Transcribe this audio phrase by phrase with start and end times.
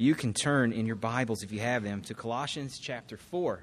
[0.00, 3.62] you can turn in your Bibles, if you have them, to Colossians chapter 4.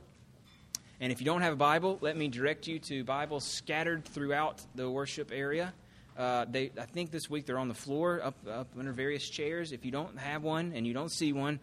[1.01, 4.61] And if you don't have a Bible, let me direct you to Bibles scattered throughout
[4.75, 5.73] the worship area.
[6.15, 9.71] Uh, they, I think this week they're on the floor, up, up under various chairs.
[9.71, 11.59] If you don't have one and you don't see one,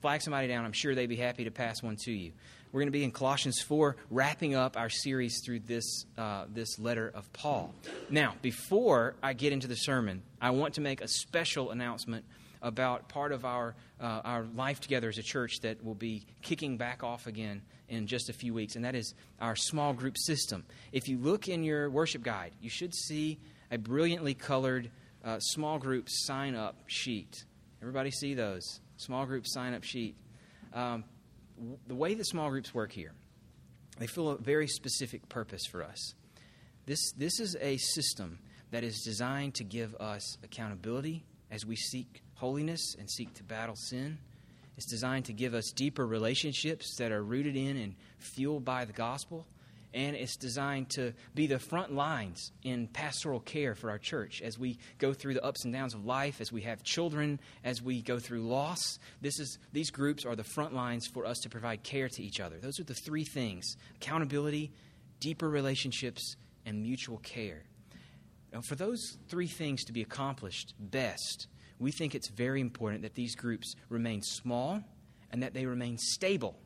[0.00, 0.64] flag somebody down.
[0.64, 2.32] I'm sure they'd be happy to pass one to you.
[2.72, 6.78] We're going to be in Colossians 4, wrapping up our series through this, uh, this
[6.78, 7.74] letter of Paul.
[8.08, 12.24] Now, before I get into the sermon, I want to make a special announcement
[12.62, 16.76] about part of our, uh, our life together as a church that will be kicking
[16.76, 20.64] back off again in just a few weeks, and that is our small group system.
[20.92, 23.38] If you look in your worship guide, you should see
[23.70, 24.90] a brilliantly colored
[25.24, 27.44] uh, small group sign up sheet.
[27.80, 28.80] Everybody see those?
[28.96, 30.16] Small group sign up sheet.
[30.72, 31.04] Um,
[31.86, 33.12] the way that small groups work here,
[33.98, 36.14] they fill a very specific purpose for us.
[36.86, 38.38] This, this is a system
[38.70, 43.76] that is designed to give us accountability as we seek holiness and seek to battle
[43.76, 44.18] sin.
[44.76, 48.92] It's designed to give us deeper relationships that are rooted in and fueled by the
[48.92, 49.46] gospel
[49.94, 54.58] and it's designed to be the front lines in pastoral care for our church as
[54.58, 58.02] we go through the ups and downs of life, as we have children, as we
[58.02, 58.98] go through loss.
[59.20, 62.38] This is, these groups are the front lines for us to provide care to each
[62.38, 62.58] other.
[62.58, 64.72] Those are the three things accountability,
[65.20, 67.62] deeper relationships, and mutual care.
[68.52, 71.46] Now, for those three things to be accomplished best,
[71.78, 74.82] we think it's very important that these groups remain small
[75.30, 76.58] and that they remain stable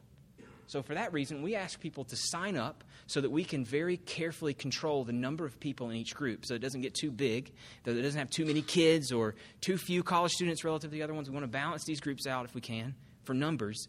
[0.72, 3.98] so, for that reason, we ask people to sign up so that we can very
[3.98, 7.52] carefully control the number of people in each group so it doesn't get too big,
[7.84, 11.02] that it doesn't have too many kids or too few college students relative to the
[11.02, 11.28] other ones.
[11.28, 13.86] We want to balance these groups out if we can for numbers.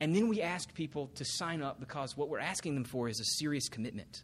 [0.00, 3.20] And then we ask people to sign up because what we're asking them for is
[3.20, 4.22] a serious commitment.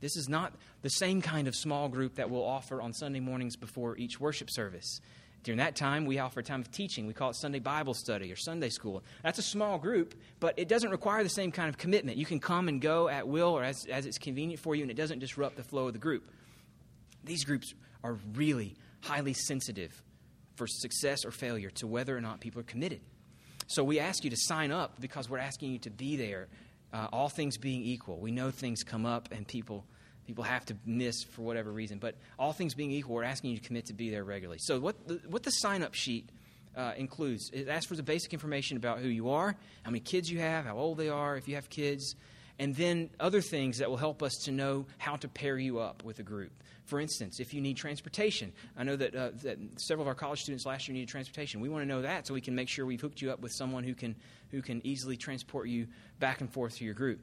[0.00, 3.56] This is not the same kind of small group that we'll offer on Sunday mornings
[3.56, 5.02] before each worship service.
[5.42, 7.06] During that time, we offer a time of teaching.
[7.06, 9.02] We call it Sunday Bible study or Sunday school.
[9.22, 12.18] That's a small group, but it doesn't require the same kind of commitment.
[12.18, 14.90] You can come and go at will or as, as it's convenient for you, and
[14.90, 16.30] it doesn't disrupt the flow of the group.
[17.24, 17.72] These groups
[18.04, 20.02] are really highly sensitive
[20.56, 23.00] for success or failure to whether or not people are committed.
[23.66, 26.48] So we ask you to sign up because we're asking you to be there,
[26.92, 28.18] uh, all things being equal.
[28.18, 29.86] We know things come up and people
[30.30, 31.98] people have to miss for whatever reason.
[31.98, 34.58] But all things being equal, we're asking you to commit to be there regularly.
[34.60, 36.28] So, what the, what the sign up sheet
[36.76, 40.30] uh, includes, it asks for the basic information about who you are, how many kids
[40.30, 42.14] you have, how old they are, if you have kids,
[42.60, 46.04] and then other things that will help us to know how to pair you up
[46.04, 46.52] with a group.
[46.84, 50.42] For instance, if you need transportation, I know that, uh, that several of our college
[50.42, 51.60] students last year needed transportation.
[51.60, 53.50] We want to know that so we can make sure we've hooked you up with
[53.52, 54.14] someone who can,
[54.52, 55.88] who can easily transport you
[56.20, 57.20] back and forth to your group.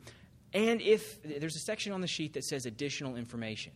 [0.53, 3.73] And if there's a section on the sheet that says additional information,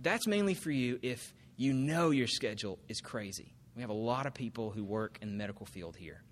[0.00, 3.54] that's mainly for you if you know your schedule is crazy.
[3.74, 6.22] We have a lot of people who work in the medical field here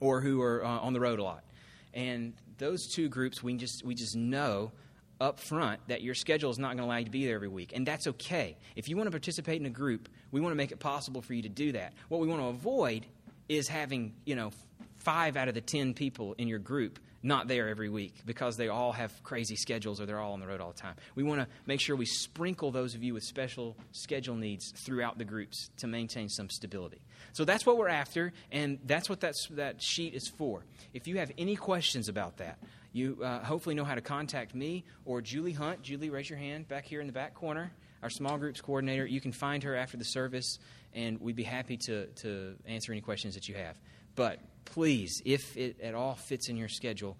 [0.00, 1.44] or who are uh, on the road a lot.
[1.92, 4.72] And those two groups, we just, we just know
[5.20, 7.48] up front that your schedule is not going to allow you to be there every
[7.48, 7.72] week.
[7.74, 8.56] And that's okay.
[8.76, 11.34] If you want to participate in a group, we want to make it possible for
[11.34, 11.92] you to do that.
[12.08, 13.06] What we want to avoid
[13.48, 14.52] is having, you know,
[14.96, 18.68] five out of the ten people in your group not there every week because they
[18.68, 20.94] all have crazy schedules or they're all on the road all the time.
[21.14, 25.18] We want to make sure we sprinkle those of you with special schedule needs throughout
[25.18, 27.02] the groups to maintain some stability.
[27.32, 30.64] So that's what we're after, and that's what that's, that sheet is for.
[30.94, 32.58] If you have any questions about that,
[32.92, 35.82] you uh, hopefully know how to contact me or Julie Hunt.
[35.82, 37.70] Julie, raise your hand back here in the back corner,
[38.02, 39.06] our small groups coordinator.
[39.06, 40.58] You can find her after the service,
[40.92, 43.78] and we'd be happy to, to answer any questions that you have.
[44.16, 47.16] But please, if it at all fits in your schedule,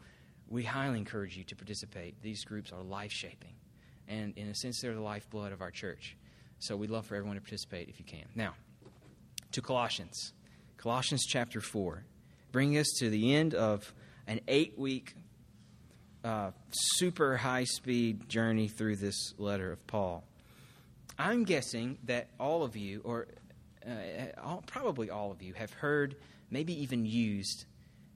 [0.49, 2.21] we highly encourage you to participate.
[2.23, 3.55] These groups are life shaping.
[4.09, 6.17] And in a sense, they're the lifeblood of our church.
[6.59, 8.25] So we'd love for everyone to participate if you can.
[8.35, 8.55] Now,
[9.53, 10.33] to Colossians.
[10.77, 12.05] Colossians chapter 4,
[12.53, 13.93] bringing us to the end of
[14.27, 15.15] an eight week,
[16.25, 20.25] uh, super high speed journey through this letter of Paul.
[21.19, 23.27] I'm guessing that all of you, or
[23.87, 23.91] uh,
[24.43, 26.17] all, probably all of you, have heard
[26.51, 27.65] maybe even used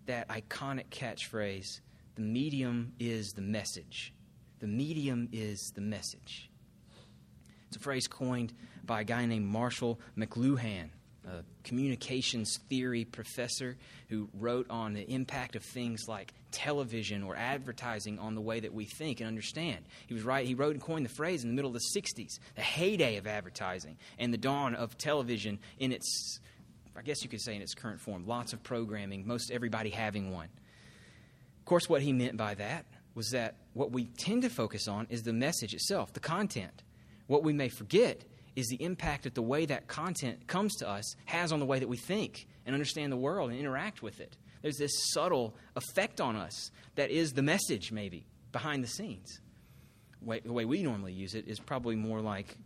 [0.06, 1.80] that iconic catchphrase
[2.14, 4.12] the medium is the message.
[4.60, 6.48] The medium is the message.
[7.68, 8.52] It's a phrase coined
[8.84, 10.90] by a guy named Marshall McLuhan,
[11.26, 13.76] a communications theory professor
[14.08, 18.72] who wrote on the impact of things like television or advertising on the way that
[18.72, 19.84] we think and understand.
[20.06, 20.46] He was right.
[20.46, 23.26] He wrote and coined the phrase in the middle of the 60s, the heyday of
[23.26, 26.38] advertising and the dawn of television in its
[26.96, 30.32] I guess you could say in its current form, lots of programming, most everybody having
[30.32, 30.48] one.
[31.58, 35.06] Of course, what he meant by that was that what we tend to focus on
[35.10, 36.82] is the message itself, the content.
[37.26, 38.22] What we may forget
[38.54, 41.78] is the impact that the way that content comes to us has on the way
[41.78, 44.36] that we think and understand the world and interact with it.
[44.62, 49.40] There's this subtle effect on us that is the message, maybe, behind the scenes.
[50.22, 52.56] The way we normally use it is probably more like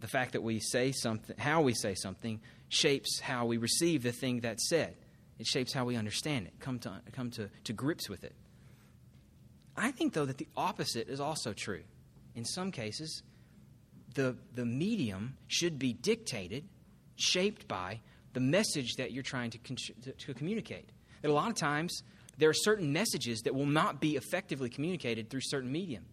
[0.00, 2.40] the fact that we say something, how we say something,
[2.74, 4.96] shapes how we receive the thing that's said.
[5.38, 8.34] It shapes how we understand it, come to, come to, to grips with it.
[9.76, 11.82] I think, though, that the opposite is also true.
[12.34, 13.22] In some cases,
[14.14, 16.64] the, the medium should be dictated,
[17.16, 18.00] shaped by
[18.32, 20.88] the message that you're trying to, to, to communicate.
[21.22, 22.02] That a lot of times,
[22.38, 26.04] there are certain messages that will not be effectively communicated through certain medium.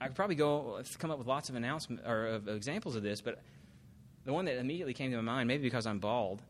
[0.00, 3.20] I could probably go come up with lots of announcements or of examples of this,
[3.20, 3.40] but
[4.24, 6.42] the one that immediately came to my mind, maybe because I'm bald,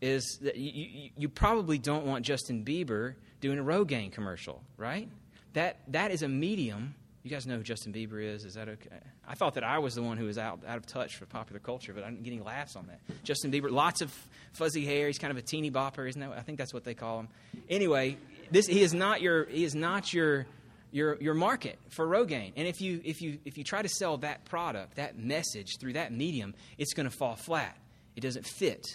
[0.00, 5.08] is that you, you, probably don't want Justin Bieber doing a Rogaine commercial, right?
[5.52, 6.94] That that is a medium.
[7.22, 8.44] You guys know who Justin Bieber is?
[8.44, 8.88] Is that okay?
[9.28, 11.60] I thought that I was the one who was out out of touch with popular
[11.60, 13.00] culture, but I'm getting laughs on that.
[13.24, 14.10] Justin Bieber, lots of
[14.52, 15.06] fuzzy hair.
[15.06, 16.30] He's kind of a teeny bopper, isn't that?
[16.32, 17.28] I think that's what they call him.
[17.68, 18.16] Anyway,
[18.50, 20.46] this he is not your he is not your
[20.92, 22.52] your your market for Rogaine.
[22.56, 25.94] And if you if you if you try to sell that product, that message through
[25.94, 27.76] that medium, it's going to fall flat.
[28.16, 28.86] It doesn't fit.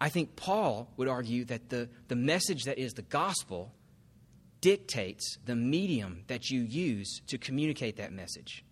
[0.00, 3.72] I think Paul would argue that the, the message that is the gospel
[4.60, 8.64] dictates the medium that you use to communicate that message.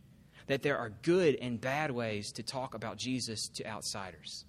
[0.47, 4.45] That there are good and bad ways to talk about Jesus to outsiders.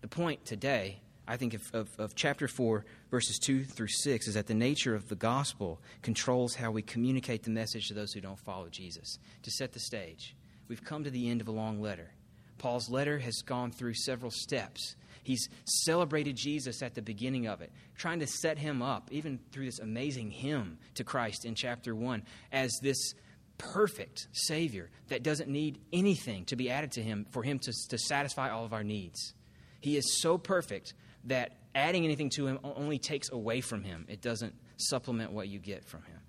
[0.00, 4.34] The point today, I think, of, of, of, chapter 4, verses 2 through 6, is
[4.34, 8.20] that the nature of the gospel controls how we communicate the message to those who
[8.20, 9.18] don't follow Jesus.
[9.42, 10.36] To set the stage,
[10.68, 12.10] we've come to the end of a long letter.
[12.58, 17.72] Paul's letter has gone through several steps He's celebrated Jesus at the beginning of it,
[17.96, 22.22] trying to set him up, even through this amazing hymn to Christ in chapter 1,
[22.52, 23.14] as this
[23.58, 27.98] perfect Savior that doesn't need anything to be added to him for him to, to
[27.98, 29.34] satisfy all of our needs.
[29.80, 34.20] He is so perfect that adding anything to him only takes away from him, it
[34.20, 36.20] doesn't supplement what you get from him.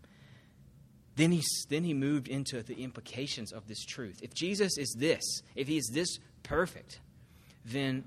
[1.16, 4.20] Then he, then he moved into the implications of this truth.
[4.22, 5.22] If Jesus is this,
[5.56, 7.00] if he is this perfect,
[7.66, 8.06] then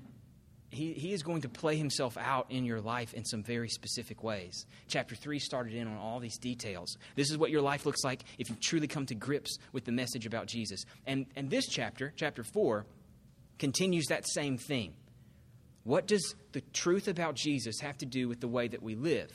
[0.69, 4.23] he, he is going to play himself out in your life in some very specific
[4.23, 4.65] ways.
[4.87, 6.97] Chapter 3 started in on all these details.
[7.15, 9.91] This is what your life looks like if you truly come to grips with the
[9.91, 10.83] message about Jesus.
[11.05, 12.85] And, and this chapter, chapter 4,
[13.59, 14.93] continues that same theme.
[15.85, 19.31] What does the truth about Jesus have to do with the way that we live?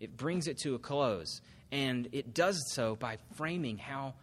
[0.00, 1.42] It brings it to a close.
[1.70, 4.14] And it does so by framing how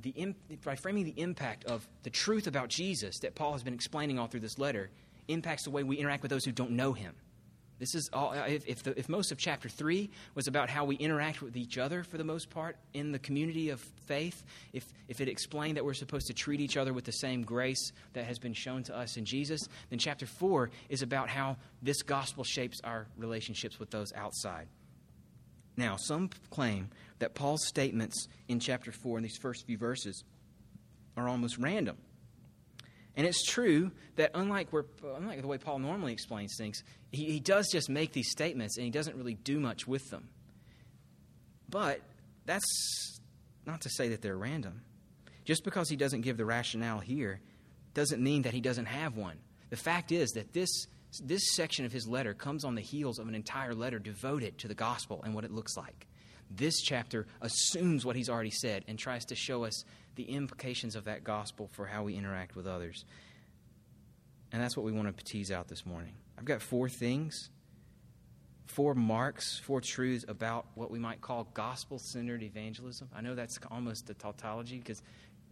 [0.00, 0.34] the,
[0.64, 4.28] by framing the impact of the truth about Jesus that Paul has been explaining all
[4.28, 4.90] through this letter
[5.26, 7.14] impacts the way we interact with those who don't know him.
[7.82, 10.84] This is all, uh, if, if, the, if, most of chapter 3 was about how
[10.84, 14.84] we interact with each other for the most part in the community of faith, if,
[15.08, 18.24] if it explained that we're supposed to treat each other with the same grace that
[18.24, 22.44] has been shown to us in Jesus, then chapter 4 is about how this gospel
[22.44, 24.68] shapes our relationships with those outside.
[25.76, 26.88] Now, some claim
[27.18, 30.22] that Paul's statements in chapter 4 in these first few verses
[31.16, 31.96] are almost random.
[33.16, 34.84] And it's true that unlike, where,
[35.16, 38.84] unlike the way Paul normally explains things, he, he does just make these statements and
[38.84, 40.28] he doesn't really do much with them.
[41.68, 42.00] But
[42.46, 43.20] that's
[43.66, 44.82] not to say that they're random.
[45.44, 47.40] Just because he doesn't give the rationale here
[47.94, 49.38] doesn't mean that he doesn't have one.
[49.70, 50.86] The fact is that this,
[51.22, 54.68] this section of his letter comes on the heels of an entire letter devoted to
[54.68, 56.06] the gospel and what it looks like.
[56.54, 59.84] This chapter assumes what he's already said and tries to show us
[60.16, 63.04] the implications of that gospel for how we interact with others.
[64.52, 66.12] And that's what we want to tease out this morning.
[66.38, 67.48] I've got four things,
[68.66, 73.08] four marks, four truths about what we might call gospel centered evangelism.
[73.14, 75.02] I know that's almost a tautology because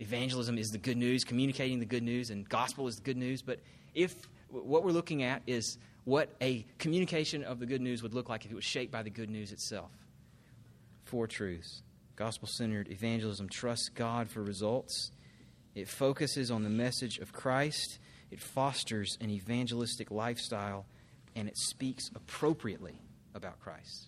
[0.00, 3.40] evangelism is the good news, communicating the good news, and gospel is the good news.
[3.40, 3.60] But
[3.94, 4.14] if
[4.50, 8.44] what we're looking at is what a communication of the good news would look like
[8.44, 9.90] if it was shaped by the good news itself.
[11.10, 11.82] Four truths.
[12.14, 15.10] Gospel centered evangelism trusts God for results.
[15.74, 17.98] It focuses on the message of Christ.
[18.30, 20.86] It fosters an evangelistic lifestyle.
[21.34, 22.94] And it speaks appropriately
[23.34, 24.06] about Christ.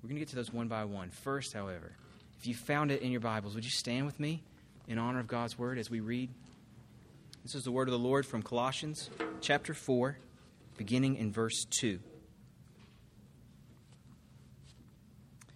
[0.00, 1.10] We're going to get to those one by one.
[1.10, 1.96] First, however,
[2.38, 4.44] if you found it in your Bibles, would you stand with me
[4.86, 6.30] in honor of God's word as we read?
[7.42, 10.16] This is the word of the Lord from Colossians chapter 4,
[10.76, 11.98] beginning in verse 2.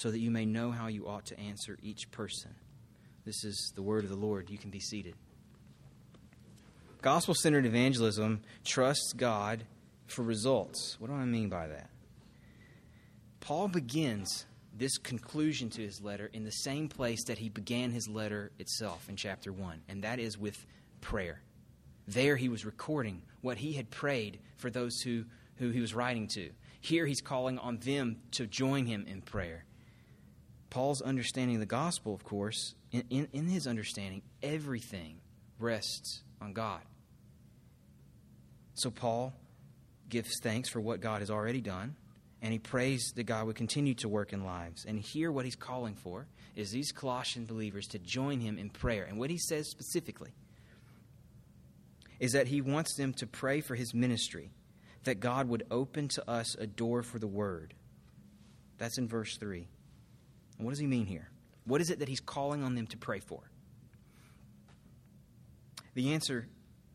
[0.00, 2.54] so that you may know how you ought to answer each person.
[3.26, 4.48] This is the word of the Lord.
[4.48, 5.14] You can be seated.
[7.02, 9.64] Gospel centered evangelism trusts God
[10.06, 10.96] for results.
[10.98, 11.90] What do I mean by that?
[13.40, 18.08] Paul begins this conclusion to his letter in the same place that he began his
[18.08, 20.64] letter itself in chapter 1, and that is with
[21.02, 21.42] prayer.
[22.08, 25.24] There he was recording what he had prayed for those who,
[25.56, 26.50] who he was writing to.
[26.80, 29.64] Here he's calling on them to join him in prayer.
[30.70, 35.16] Paul's understanding of the gospel, of course, in, in, in his understanding, everything
[35.58, 36.80] rests on God.
[38.74, 39.34] So Paul
[40.08, 41.96] gives thanks for what God has already done,
[42.40, 44.84] and he prays that God would continue to work in lives.
[44.86, 49.04] And here, what he's calling for is these Colossian believers to join him in prayer.
[49.04, 50.30] And what he says specifically
[52.18, 54.50] is that he wants them to pray for his ministry,
[55.04, 57.74] that God would open to us a door for the word.
[58.78, 59.66] That's in verse 3.
[60.60, 61.30] And what does he mean here?
[61.64, 63.40] What is it that he's calling on them to pray for?
[65.94, 66.46] The answer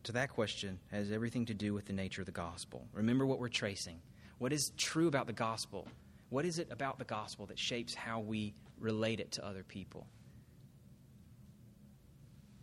[0.04, 2.86] to that question has everything to do with the nature of the gospel.
[2.92, 4.00] Remember what we're tracing.
[4.38, 5.88] What is true about the gospel?
[6.28, 10.06] What is it about the gospel that shapes how we relate it to other people?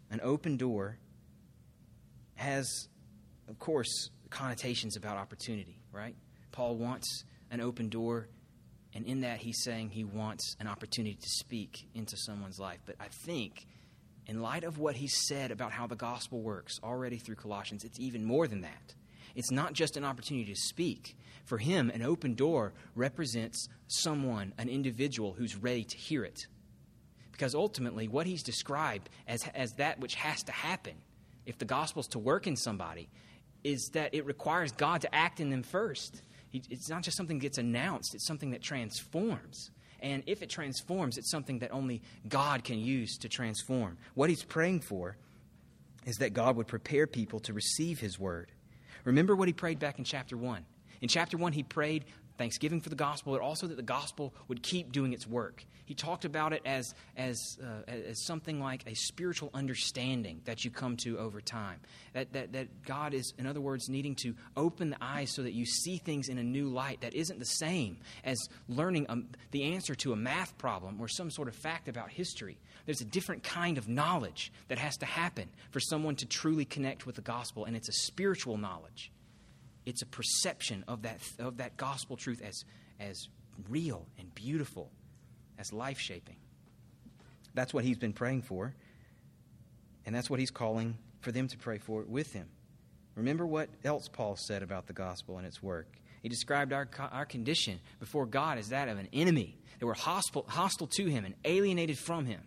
[0.10, 1.00] An open door
[2.36, 2.88] has,
[3.50, 6.16] of course, connotations about opportunity, right?
[6.54, 8.30] Paul wants an open door,
[8.96, 12.80] and in that, he's saying he wants an opportunity to speak into someone's life.
[12.86, 13.66] But I think,
[14.28, 18.00] in light of what he said about how the gospel works already through Colossians, it's
[18.00, 18.94] even more than that.
[19.36, 21.18] It's not just an opportunity to speak.
[21.46, 26.46] For him, an open door represents someone, an individual who's ready to hear it.
[27.32, 30.94] Because ultimately, what he's described as, as that which has to happen
[31.46, 33.10] if the gospel's to work in somebody,
[33.64, 36.22] is that it requires God to act in them first.
[36.54, 39.72] It's not just something that gets announced, it's something that transforms.
[40.00, 43.98] And if it transforms, it's something that only God can use to transform.
[44.14, 45.18] What he's praying for
[46.06, 48.52] is that God would prepare people to receive his word.
[49.06, 50.66] Remember what he prayed back in chapter 1.
[51.02, 52.06] In chapter 1, he prayed
[52.38, 55.66] thanksgiving for the gospel, but also that the gospel would keep doing its work.
[55.86, 60.72] He talked about it as, as, uh, as something like a spiritual understanding that you
[60.72, 61.80] come to over time.
[62.14, 65.54] That, that, that God is, in other words, needing to open the eyes so that
[65.54, 69.18] you see things in a new light that isn't the same as learning a,
[69.52, 72.58] the answer to a math problem or some sort of fact about history.
[72.86, 77.06] There's a different kind of knowledge that has to happen for someone to truly connect
[77.06, 79.12] with the gospel, and it's a spiritual knowledge
[79.86, 82.64] it's a perception of that, of that gospel truth as,
[83.00, 83.28] as
[83.70, 84.92] real and beautiful,
[85.58, 86.38] as life shaping.
[87.54, 88.74] That's what he's been praying for,
[90.06, 92.48] and that's what he's calling for them to pray for with him.
[93.16, 95.88] Remember what else Paul said about the gospel and its work.
[96.22, 100.46] He described our, our condition before God as that of an enemy, that we're hostile,
[100.48, 102.42] hostile to him and alienated from him.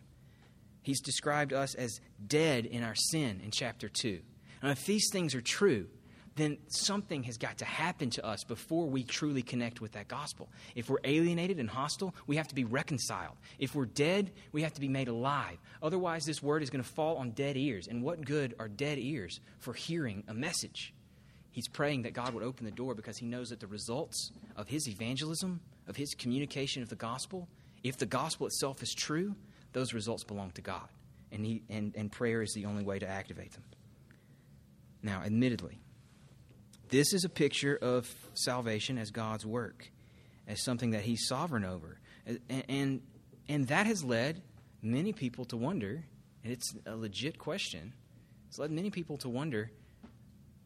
[0.82, 4.20] He's described us as dead in our sin in chapter 2.
[4.62, 5.88] And if these things are true,
[6.36, 10.48] then something has got to happen to us before we truly connect with that gospel.
[10.74, 13.36] If we're alienated and hostile, we have to be reconciled.
[13.58, 15.56] If we're dead, we have to be made alive.
[15.82, 17.88] Otherwise, this word is going to fall on dead ears.
[17.88, 20.92] And what good are dead ears for hearing a message?
[21.52, 24.68] He's praying that God would open the door because he knows that the results of
[24.68, 27.48] his evangelism, of his communication of the gospel,
[27.82, 29.34] if the gospel itself is true,
[29.72, 30.88] those results belong to God.
[31.32, 33.64] And, he, and, and prayer is the only way to activate them.
[35.02, 35.78] Now, admittedly,
[36.88, 39.90] this is a picture of salvation as God's work,
[40.46, 41.98] as something that He's sovereign over.
[42.26, 43.02] And, and,
[43.48, 44.42] and that has led
[44.82, 46.04] many people to wonder,
[46.44, 47.92] and it's a legit question,
[48.48, 49.70] it's led many people to wonder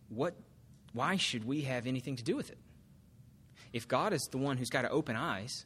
[0.08, 0.34] what,
[0.92, 2.58] why should we have anything to do with it?
[3.72, 5.64] If God is the one who's got to open eyes,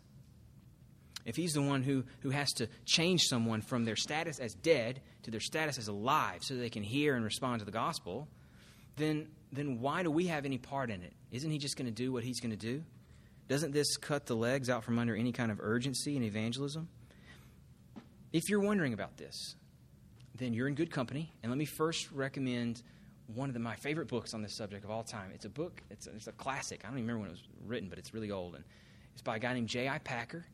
[1.25, 5.01] if He's the one who, who has to change someone from their status as dead
[5.23, 8.29] to their status as alive so they can hear and respond to the gospel,
[8.97, 11.13] then then why do we have any part in it?
[11.31, 12.83] Isn't he just going to do what he's going to do?
[13.49, 16.89] Doesn't this cut the legs out from under any kind of urgency in evangelism?
[18.33, 19.55] If you're wondering about this,
[20.37, 21.33] then you're in good company.
[21.43, 22.83] And let me first recommend
[23.27, 25.31] one of the, my favorite books on this subject of all time.
[25.35, 26.81] It's a book, it's a, it's a classic.
[26.85, 28.55] I don't even remember when it was written, but it's really old.
[28.55, 28.65] And
[29.13, 29.99] it's by a guy named J.I.
[29.99, 30.45] Packer.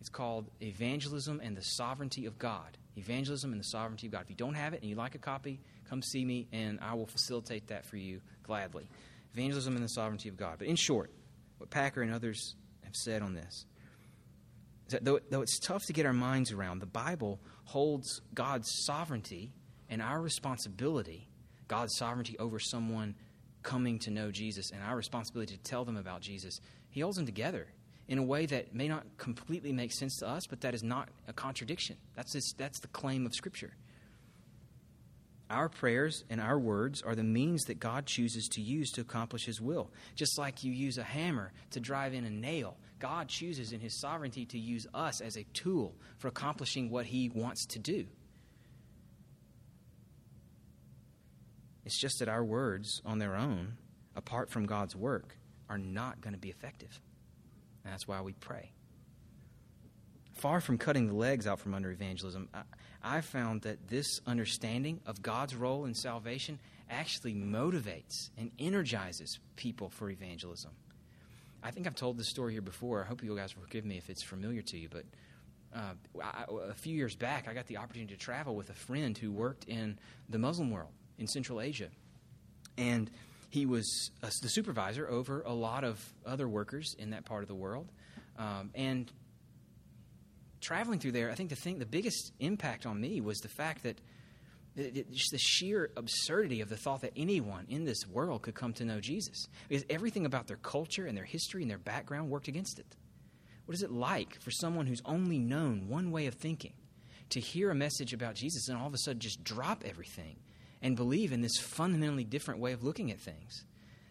[0.00, 2.76] It's called Evangelism and the Sovereignty of God.
[2.96, 4.22] Evangelism and the Sovereignty of God.
[4.22, 6.94] If you don't have it and you'd like a copy, come see me and I
[6.94, 8.88] will facilitate that for you gladly.
[9.34, 10.56] Evangelism and the sovereignty of God.
[10.58, 11.12] But in short,
[11.58, 13.66] what Packer and others have said on this
[14.86, 18.68] is that though, though it's tough to get our minds around, the Bible holds God's
[18.84, 19.52] sovereignty
[19.88, 21.28] and our responsibility,
[21.68, 23.14] God's sovereignty over someone
[23.62, 27.26] coming to know Jesus and our responsibility to tell them about Jesus, He holds them
[27.26, 27.68] together
[28.08, 31.10] in a way that may not completely make sense to us, but that is not
[31.28, 31.96] a contradiction.
[32.16, 33.74] That's, this, that's the claim of Scripture.
[35.50, 39.46] Our prayers and our words are the means that God chooses to use to accomplish
[39.46, 39.90] His will.
[40.14, 43.98] Just like you use a hammer to drive in a nail, God chooses in His
[43.98, 48.06] sovereignty to use us as a tool for accomplishing what He wants to do.
[51.86, 53.78] It's just that our words on their own,
[54.14, 55.34] apart from God's work,
[55.70, 57.00] are not going to be effective.
[57.84, 58.72] And that's why we pray.
[60.34, 62.60] Far from cutting the legs out from under evangelism, I,
[63.20, 66.58] found that this understanding of God's role in salvation
[66.90, 70.72] actually motivates and energizes people for evangelism.
[71.62, 73.02] I think I've told this story here before.
[73.02, 75.04] I hope you guys forgive me if it's familiar to you, but
[75.74, 79.16] uh, I, a few years back, I got the opportunity to travel with a friend
[79.16, 81.88] who worked in the Muslim world in Central Asia.
[82.76, 83.10] And
[83.50, 87.48] he was uh, the supervisor over a lot of other workers in that part of
[87.48, 87.88] the world.
[88.38, 89.10] Um, and
[90.60, 93.82] traveling through there, I think the thing, the biggest impact on me was the fact
[93.82, 94.00] that
[94.76, 98.72] it, just the sheer absurdity of the thought that anyone in this world could come
[98.74, 99.46] to know Jesus.
[99.68, 102.96] Because everything about their culture and their history and their background worked against it.
[103.66, 106.72] What is it like for someone who's only known one way of thinking
[107.30, 110.36] to hear a message about Jesus and all of a sudden just drop everything
[110.80, 113.64] and believe in this fundamentally different way of looking at things.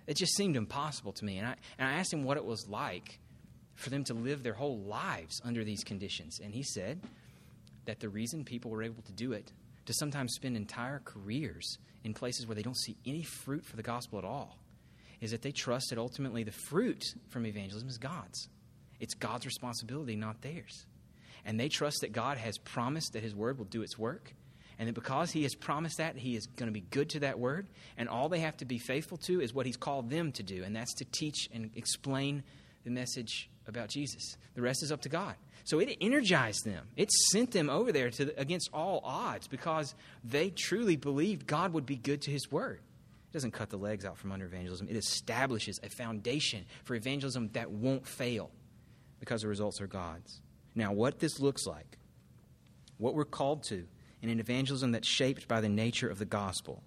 [0.06, 1.38] It just seemed impossible to me.
[1.38, 3.20] And I, and I asked him what it was like
[3.78, 6.40] for them to live their whole lives under these conditions.
[6.44, 7.00] And he said
[7.86, 9.52] that the reason people were able to do it,
[9.86, 13.84] to sometimes spend entire careers in places where they don't see any fruit for the
[13.84, 14.58] gospel at all,
[15.22, 18.50] is that they trust that ultimately the fruit from evangelism is God's.
[19.00, 20.86] It's God's responsibility, not theirs.
[21.46, 24.34] And they trust that God has promised that His word will do its work
[24.80, 27.40] and that because he has promised that, he is going to be good to that
[27.40, 27.68] word.
[27.98, 30.64] And all they have to be faithful to is what he's called them to do,
[30.64, 32.44] and that's to teach and explain
[32.84, 34.38] the message about Jesus.
[34.56, 35.36] The rest is up to God.
[35.64, 36.88] So it energized them.
[36.96, 41.86] It sent them over there to, against all odds because they truly believed God would
[41.86, 42.80] be good to his word.
[43.30, 47.50] It doesn't cut the legs out from under evangelism, it establishes a foundation for evangelism
[47.54, 48.50] that won't fail
[49.20, 50.42] because the results are God's.
[50.74, 51.98] Now, what this looks like,
[52.98, 53.86] what we're called to,
[54.22, 56.82] in an evangelism that's shaped by the nature of the gospel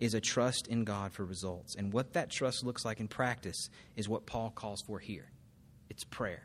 [0.00, 1.74] is a trust in God for results.
[1.76, 5.30] And what that trust looks like in practice is what Paul calls for here
[5.90, 6.42] it's prayer.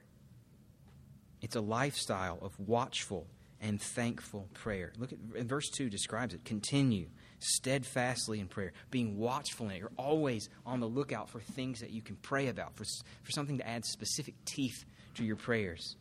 [1.42, 3.28] It's a lifestyle of watchful
[3.62, 4.92] and thankful prayer.
[4.98, 6.44] Look at verse 2 describes it.
[6.44, 7.08] Continue
[7.40, 9.80] steadfastly in prayer, being watchful in it.
[9.80, 12.86] You're always on the lookout for things that you can pray about, for,
[13.24, 15.96] for something to add specific teeth to your prayers.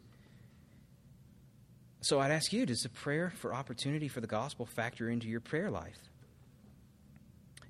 [2.00, 5.40] So I'd ask you does the prayer for opportunity for the gospel factor into your
[5.40, 5.98] prayer life?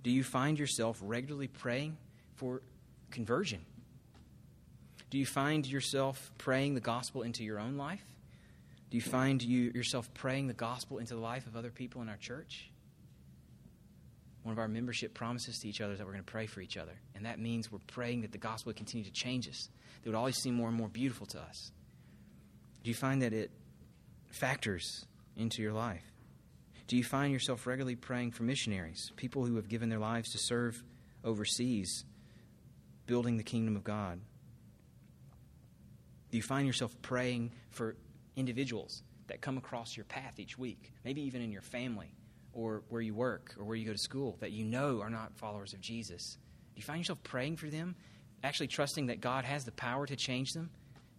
[0.02, 1.96] Do you find yourself regularly praying
[2.36, 2.62] for
[3.10, 3.60] conversion?
[5.12, 8.02] Do you find yourself praying the gospel into your own life?
[8.88, 12.08] Do you find you, yourself praying the gospel into the life of other people in
[12.08, 12.70] our church?
[14.42, 16.62] One of our membership promises to each other is that we're going to pray for
[16.62, 16.94] each other.
[17.14, 19.68] And that means we're praying that the gospel would continue to change us,
[20.02, 21.72] that would always seem more and more beautiful to us.
[22.82, 23.50] Do you find that it
[24.30, 25.04] factors
[25.36, 26.10] into your life?
[26.86, 30.38] Do you find yourself regularly praying for missionaries, people who have given their lives to
[30.38, 30.82] serve
[31.22, 32.06] overseas,
[33.04, 34.18] building the kingdom of God?
[36.32, 37.94] Do you find yourself praying for
[38.36, 42.14] individuals that come across your path each week, maybe even in your family
[42.54, 45.36] or where you work or where you go to school that you know are not
[45.36, 46.38] followers of Jesus?
[46.74, 47.94] Do you find yourself praying for them,
[48.42, 50.70] actually trusting that God has the power to change them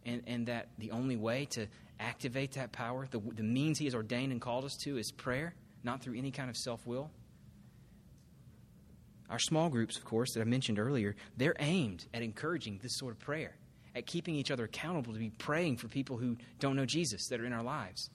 [0.04, 1.68] and, and that the only way to
[2.00, 5.54] activate that power, the, the means He has ordained and called us to is prayer,
[5.84, 7.12] not through any kind of self will.
[9.30, 13.14] Our small groups, of course, that I mentioned earlier, they're aimed at encouraging this sort
[13.14, 13.56] of prayer,
[13.96, 17.40] at keeping each other accountable to be praying for people who don't know Jesus that
[17.40, 18.10] are in our lives.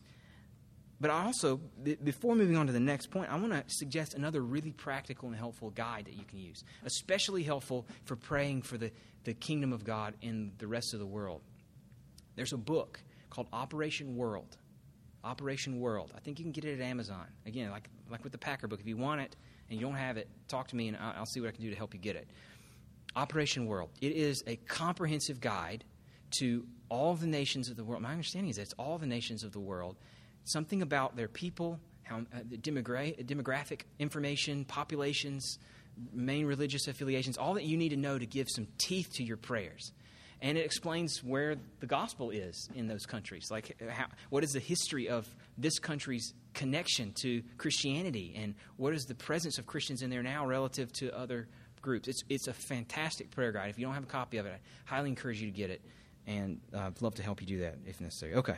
[1.00, 1.60] But I also,
[2.02, 5.36] before moving on to the next point, I want to suggest another really practical and
[5.36, 8.90] helpful guide that you can use, especially helpful for praying for the,
[9.22, 11.42] the kingdom of God in the rest of the world.
[12.34, 14.56] There's a book called Operation World.
[15.22, 16.12] Operation World.
[16.16, 17.26] I think you can get it at Amazon.
[17.46, 19.36] Again, like, like with the Packer book, if you want it
[19.70, 21.70] and you don't have it, talk to me and I'll see what I can do
[21.70, 22.28] to help you get it.
[23.16, 23.90] Operation World.
[24.00, 25.84] It is a comprehensive guide
[26.38, 28.02] to all the nations of the world.
[28.02, 29.96] My understanding is that it's all the nations of the world.
[30.44, 35.58] Something about their people, how, uh, demogra- demographic information, populations,
[36.12, 39.36] main religious affiliations, all that you need to know to give some teeth to your
[39.36, 39.92] prayers
[40.40, 43.48] and it explains where the gospel is in those countries.
[43.50, 49.04] Like, how, what is the history of this country's connection to Christianity, and what is
[49.04, 51.48] the presence of Christians in there now relative to other
[51.82, 52.08] groups.
[52.08, 53.70] It's, it's a fantastic prayer guide.
[53.70, 55.82] If you don't have a copy of it, I highly encourage you to get it.
[56.26, 58.34] And uh, I'd love to help you do that if necessary.
[58.34, 58.56] Okay.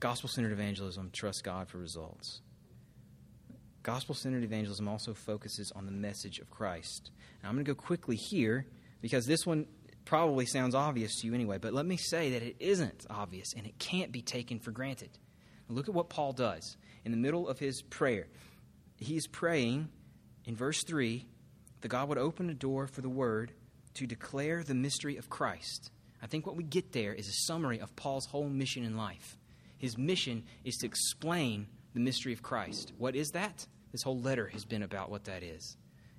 [0.00, 2.40] Gospel centered evangelism, trust God for results.
[3.82, 7.10] Gospel centered evangelism also focuses on the message of Christ.
[7.42, 8.66] Now, I'm going to go quickly here
[9.00, 9.66] because this one
[10.04, 13.66] probably sounds obvious to you anyway, but let me say that it isn't obvious and
[13.66, 15.10] it can't be taken for granted.
[15.68, 18.26] Look at what Paul does in the middle of his prayer.
[18.96, 19.88] He's praying
[20.44, 21.26] in verse 3
[21.80, 23.52] that God would open a door for the word
[23.94, 25.90] to declare the mystery of Christ.
[26.22, 29.36] I think what we get there is a summary of Paul's whole mission in life.
[29.78, 32.92] His mission is to explain the mystery of Christ.
[32.98, 33.66] What is that?
[33.90, 35.76] This whole letter has been about what that is.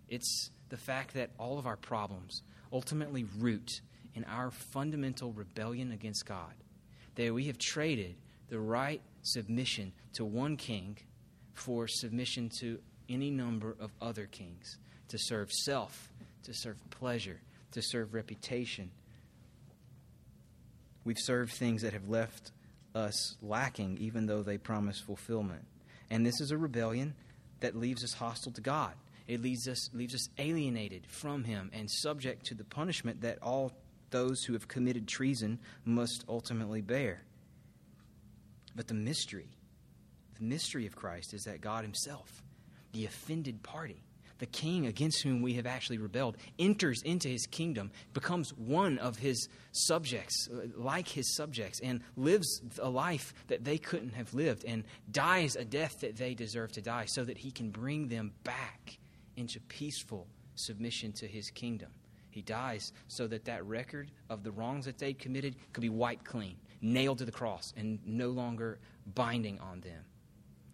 [0.09, 3.81] It's the fact that all of our problems ultimately root
[4.15, 6.53] in our fundamental rebellion against God.
[7.15, 8.15] That we have traded
[8.49, 10.97] the right submission to one king
[11.53, 12.79] for submission to
[13.09, 14.77] any number of other kings,
[15.09, 16.09] to serve self,
[16.43, 17.39] to serve pleasure,
[17.71, 18.91] to serve reputation.
[21.03, 22.51] We've served things that have left
[22.95, 25.65] us lacking, even though they promise fulfillment.
[26.09, 27.15] And this is a rebellion
[27.59, 28.93] that leaves us hostile to God.
[29.27, 33.71] It leaves us, leaves us alienated from Him and subject to the punishment that all
[34.11, 37.21] those who have committed treason must ultimately bear.
[38.75, 39.47] But the mystery,
[40.37, 42.43] the mystery of Christ is that God Himself,
[42.93, 44.03] the offended party,
[44.39, 49.17] the king against whom we have actually rebelled, enters into his kingdom, becomes one of
[49.17, 54.63] his subjects, uh, like his subjects, and lives a life that they couldn't have lived,
[54.65, 58.31] and dies a death that they deserve to die, so that he can bring them
[58.43, 58.97] back
[59.35, 61.89] into peaceful submission to his kingdom.
[62.29, 66.25] He dies so that that record of the wrongs that they'd committed could be wiped
[66.25, 68.79] clean, nailed to the cross, and no longer
[69.13, 70.03] binding on them.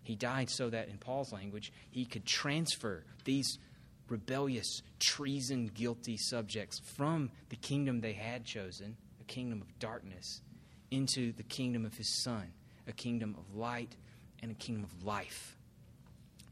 [0.10, 3.60] He died so that, in Paul's language, he could transfer these
[4.08, 10.42] rebellious, treason guilty subjects from the kingdom they had chosen, a kingdom of darkness,
[10.90, 12.52] into the kingdom of his Son,
[12.88, 13.96] a kingdom of light
[14.42, 15.56] and a kingdom of life.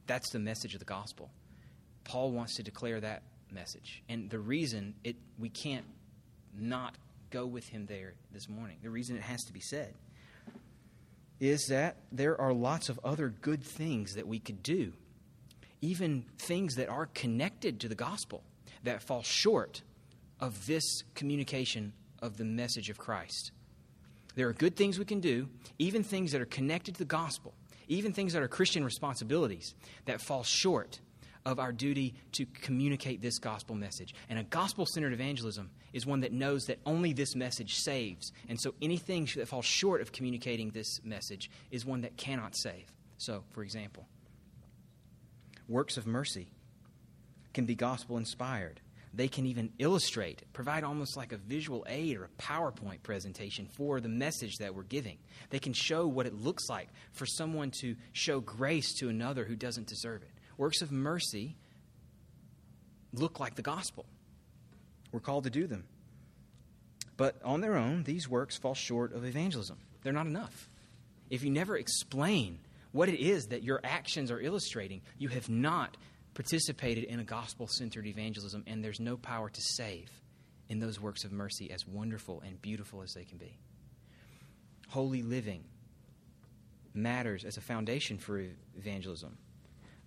[0.06, 1.32] That's the message of the gospel.
[2.04, 4.04] Paul wants to declare that message.
[4.08, 5.86] And the reason it we can't
[6.56, 6.94] not
[7.32, 9.96] go with him there this morning, the reason it has to be said
[11.40, 14.94] is that there are lots of other good things that we could do,
[15.82, 18.44] even things that are connected to the gospel,
[18.84, 19.82] that fall short
[20.40, 23.52] of this communication of the message of Christ.
[24.36, 27.54] There are good things we can do, even things that are connected to the gospel,
[27.88, 29.74] even things that are Christian responsibilities
[30.06, 31.00] that fall short
[31.48, 34.14] of our duty to communicate this gospel message.
[34.30, 38.34] And a gospel centered evangelism is one that knows that only this message saves.
[38.50, 42.92] And so anything that falls short of communicating this message is one that cannot save.
[43.18, 44.06] So, for example,
[45.70, 46.52] works of mercy
[47.54, 48.82] can be gospel inspired.
[49.14, 54.02] They can even illustrate, provide almost like a visual aid or a PowerPoint presentation for
[54.02, 55.18] the message that we're giving.
[55.50, 59.56] They can show what it looks like for someone to show grace to another who
[59.56, 61.56] doesn't deserve it works of mercy
[63.14, 64.06] look like the gospel.
[65.12, 65.86] We're called to do them.
[67.16, 69.78] But on their own, these works fall short of evangelism.
[70.04, 70.70] They're not enough.
[71.30, 72.60] If you never explain
[72.92, 75.98] what it is that your actions are illustrating, you have not
[76.34, 80.10] participated in a gospel centered evangelism, and there's no power to save
[80.70, 83.58] in those works of mercy, as wonderful and beautiful as they can be.
[84.90, 85.64] Holy living
[86.94, 88.44] matters as a foundation for
[88.78, 89.38] evangelism.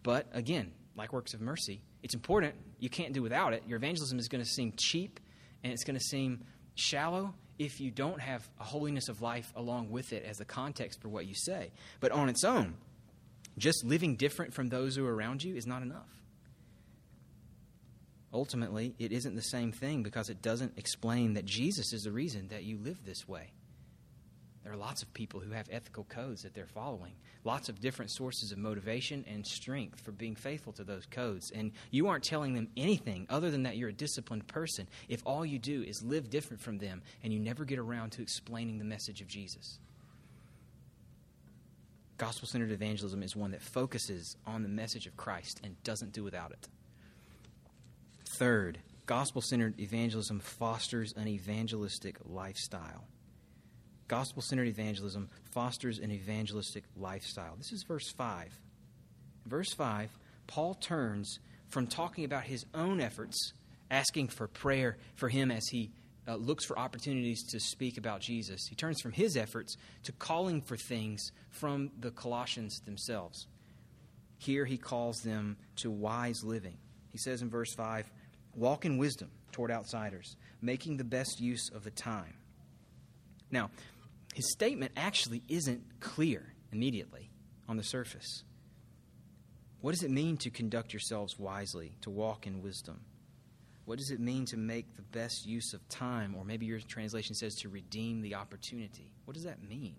[0.02, 2.54] But again, like works of mercy, it's important.
[2.78, 3.64] You can't do without it.
[3.66, 5.20] Your evangelism is going to seem cheap
[5.62, 9.90] and it's going to seem shallow if you don't have a holiness of life along
[9.90, 11.72] with it as the context for what you say.
[12.00, 12.74] But on its own,
[13.58, 16.08] just living different from those who are around you is not enough.
[18.32, 22.48] Ultimately, it isn't the same thing because it doesn't explain that Jesus is the reason
[22.48, 23.52] that you live this way.
[24.70, 28.12] There are lots of people who have ethical codes that they're following, lots of different
[28.12, 31.50] sources of motivation and strength for being faithful to those codes.
[31.50, 35.44] And you aren't telling them anything other than that you're a disciplined person if all
[35.44, 38.84] you do is live different from them and you never get around to explaining the
[38.84, 39.80] message of Jesus.
[42.16, 46.22] Gospel centered evangelism is one that focuses on the message of Christ and doesn't do
[46.22, 46.68] without it.
[48.24, 53.08] Third, gospel centered evangelism fosters an evangelistic lifestyle.
[54.10, 57.54] Gospel centered evangelism fosters an evangelistic lifestyle.
[57.56, 58.58] This is verse 5.
[59.46, 60.10] Verse 5,
[60.48, 63.52] Paul turns from talking about his own efforts,
[63.88, 65.92] asking for prayer for him as he
[66.26, 68.66] uh, looks for opportunities to speak about Jesus.
[68.68, 73.46] He turns from his efforts to calling for things from the Colossians themselves.
[74.38, 76.78] Here he calls them to wise living.
[77.12, 78.10] He says in verse 5
[78.56, 82.34] walk in wisdom toward outsiders, making the best use of the time.
[83.52, 83.70] Now,
[84.34, 87.30] his statement actually isn't clear immediately
[87.68, 88.44] on the surface.
[89.80, 93.00] What does it mean to conduct yourselves wisely, to walk in wisdom?
[93.86, 96.34] What does it mean to make the best use of time?
[96.36, 99.10] Or maybe your translation says to redeem the opportunity.
[99.24, 99.96] What does that mean?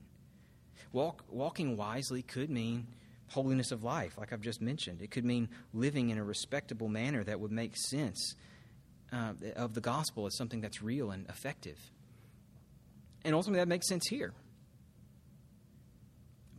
[0.93, 2.87] Walk, walking wisely could mean
[3.27, 5.01] holiness of life, like I've just mentioned.
[5.01, 8.35] It could mean living in a respectable manner that would make sense
[9.11, 11.77] uh, of the gospel as something that's real and effective.
[13.23, 14.33] And ultimately, that makes sense here.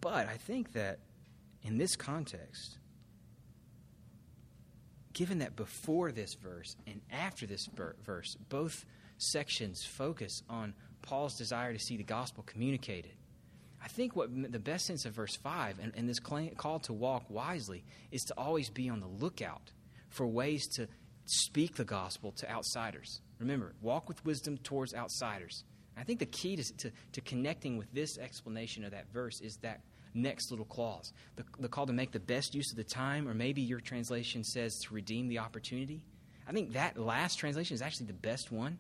[0.01, 0.99] But I think that
[1.63, 2.79] in this context,
[5.13, 7.69] given that before this verse and after this
[8.05, 8.85] verse, both
[9.19, 13.13] sections focus on Paul's desire to see the gospel communicated,
[13.83, 17.25] I think what the best sense of verse 5 and, and this call to walk
[17.29, 19.73] wisely is to always be on the lookout
[20.09, 20.87] for ways to
[21.25, 23.21] speak the gospel to outsiders.
[23.39, 25.65] Remember, walk with wisdom towards outsiders.
[25.97, 29.57] I think the key to, to, to, connecting with this explanation of that verse is
[29.59, 29.81] that
[30.15, 33.35] next little clause the, the call to make the best use of the time, or
[33.35, 36.03] maybe your translation says to redeem the opportunity.
[36.49, 38.79] I think that last translation is actually the best one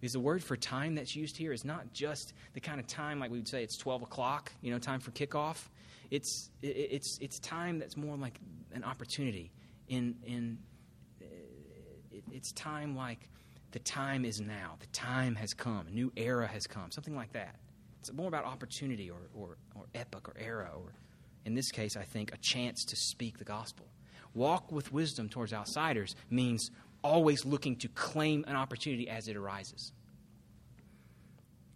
[0.00, 3.18] because the word for time that's used here is not just the kind of time
[3.18, 5.68] like we would say it's 12 o'clock, you know, time for kickoff.
[6.10, 8.38] It's, it's, it's time that's more like
[8.72, 9.50] an opportunity.
[9.88, 10.58] In, in,
[11.22, 11.26] uh,
[12.32, 13.28] it's time like
[13.72, 14.76] the time is now.
[14.80, 15.86] The time has come.
[15.88, 16.90] A new era has come.
[16.90, 17.56] Something like that.
[18.00, 20.92] It's more about opportunity or, or, or epoch or era, or
[21.44, 23.86] in this case, I think, a chance to speak the gospel.
[24.34, 26.70] Walk with wisdom towards outsiders means
[27.02, 29.92] always looking to claim an opportunity as it arises.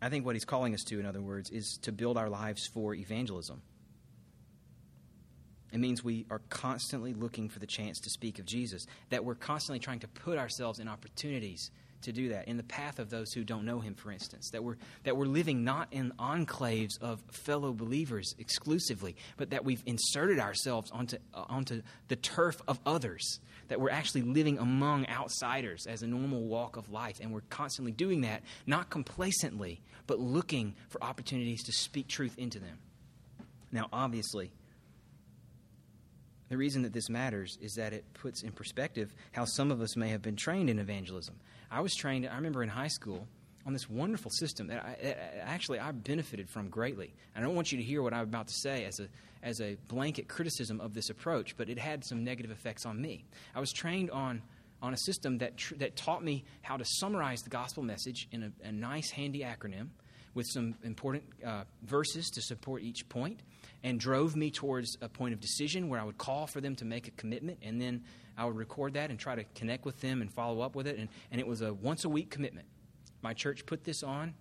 [0.03, 2.67] I think what he's calling us to, in other words, is to build our lives
[2.67, 3.63] for evangelism.
[5.73, 9.35] It means we are constantly looking for the chance to speak of Jesus, that we're
[9.35, 11.71] constantly trying to put ourselves in opportunities
[12.03, 14.51] to do that, in the path of those who don't know him, for instance.
[14.53, 19.83] That we're, that we're living not in enclaves of fellow believers exclusively, but that we've
[19.87, 25.87] inserted ourselves onto, uh, onto the turf of others that we're actually living among outsiders
[25.87, 27.19] as a normal walk of life.
[27.21, 32.59] And we're constantly doing that, not complacently, but looking for opportunities to speak truth into
[32.59, 32.79] them.
[33.71, 34.51] Now, obviously,
[36.51, 39.97] the reason that this matters is that it puts in perspective how some of us
[39.97, 41.37] may have been trained in evangelism.
[41.71, 43.27] I was trained, I remember in high school,
[43.67, 47.15] on this wonderful system that, I, that actually I benefited from greatly.
[47.37, 49.07] I don't want you to hear what I'm about to say as a,
[49.43, 53.25] as a blanket criticism of this approach, but it had some negative effects on me.
[53.55, 54.43] I was trained on,
[54.83, 58.43] on a system that, tr- that taught me how to summarize the gospel message in
[58.43, 59.91] a, a nice, handy acronym
[60.35, 63.41] with some important uh, verses to support each point
[63.83, 66.85] and drove me towards a point of decision where I would call for them to
[66.85, 68.05] make a commitment and then
[68.37, 70.99] I would record that and try to connect with them and follow up with it.
[70.99, 72.67] And, and it was a once a week commitment.
[73.23, 74.35] My church put this on,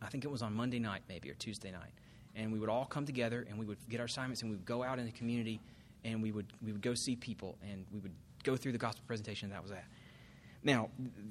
[0.00, 1.90] I think it was on Monday night, maybe, or Tuesday night.
[2.34, 4.66] And we would all come together and we would get our assignments and we would
[4.66, 5.60] go out in the community
[6.04, 9.02] and we would, we would go see people and we would go through the gospel
[9.06, 9.50] presentation.
[9.50, 9.84] that was that.
[10.62, 10.90] Now,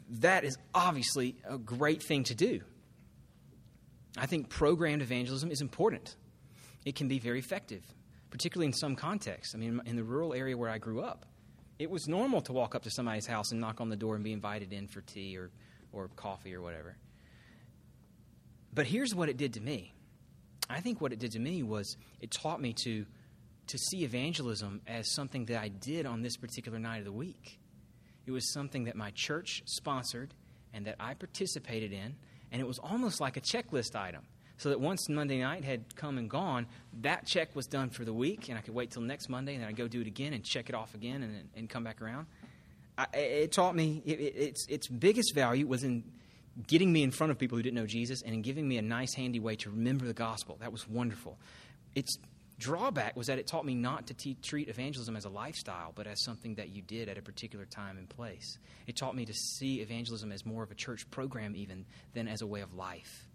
[0.10, 2.62] that is obviously a great thing to do.
[4.18, 6.16] I think programmed evangelism is important.
[6.86, 7.84] It can be very effective,
[8.30, 9.56] particularly in some contexts.
[9.56, 11.26] I mean, in the rural area where I grew up,
[11.80, 14.24] it was normal to walk up to somebody's house and knock on the door and
[14.24, 15.50] be invited in for tea or,
[15.92, 16.96] or coffee or whatever.
[18.74, 19.94] But here's what it did to me.
[20.70, 23.06] I think what it did to me was it taught me to,
[23.68, 27.60] to see evangelism as something that I did on this particular night of the week.
[28.26, 30.34] It was something that my church sponsored
[30.74, 32.16] and that I participated in,
[32.52, 34.24] and it was almost like a checklist item.
[34.58, 36.68] So that once Monday night had come and gone,
[37.02, 39.62] that check was done for the week, and I could wait till next Monday, and
[39.62, 42.02] then I'd go do it again and check it off again and, and come back
[42.02, 42.28] around.
[42.98, 46.04] I, it taught me it, it, its its biggest value was in
[46.68, 48.82] getting me in front of people who didn't know Jesus and in giving me a
[48.82, 50.58] nice, handy way to remember the gospel.
[50.62, 51.38] That was wonderful.
[51.96, 52.18] Its
[52.58, 56.08] drawback was that it taught me not to te- treat evangelism as a lifestyle, but
[56.08, 58.58] as something that you did at a particular time and place.
[58.88, 62.42] It taught me to see evangelism as more of a church program, even, than as
[62.42, 63.28] a way of life.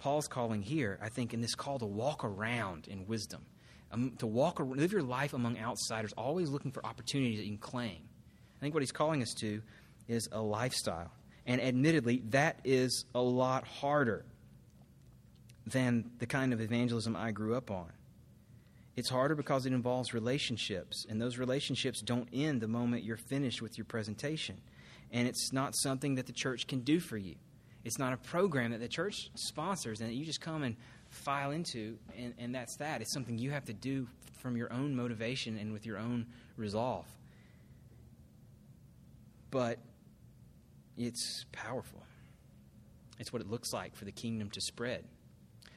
[0.00, 3.44] Paul's calling here, I think, in this call to walk around in wisdom,
[3.92, 7.58] um, to walk, live your life among outsiders, always looking for opportunities that you can
[7.58, 7.98] claim.
[8.56, 9.60] I think what he's calling us to
[10.08, 11.12] is a lifestyle.
[11.44, 14.24] And admittedly, that is a lot harder
[15.66, 17.92] than the kind of evangelism I grew up on.
[18.96, 23.60] It's harder because it involves relationships, and those relationships don't end the moment you're finished
[23.60, 24.62] with your presentation.
[25.12, 27.36] And it's not something that the church can do for you.
[27.84, 30.76] It's not a program that the church sponsors and that you just come and
[31.08, 33.00] file into, and, and that's that.
[33.00, 34.06] It's something you have to do
[34.38, 37.06] from your own motivation and with your own resolve.
[39.50, 39.78] but
[40.96, 42.02] it's powerful.
[43.18, 45.04] It's what it looks like for the kingdom to spread.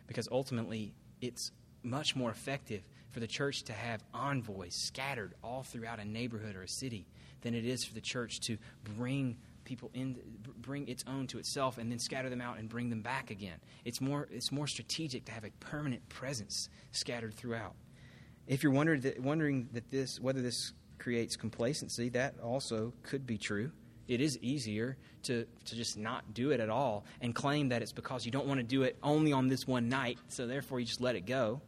[0.08, 6.00] Because ultimately, it's much more effective for the church to have envoys scattered all throughout
[6.00, 7.06] a neighborhood or a city
[7.42, 8.58] than it is for the church to
[8.98, 10.20] bring people in
[10.58, 13.58] bring its own to itself and then scatter them out and bring them back again.
[13.86, 17.74] It's more it's more strategic to have a permanent presence scattered throughout.
[18.48, 23.38] If you're wondering that, wondering that this whether this creates complacency that also could be
[23.38, 23.72] true.
[24.08, 27.94] It is easier to, to just not do it at all and claim that it's
[27.94, 30.86] because you don't want to do it only on this one night, so therefore you
[30.86, 31.62] just let it go.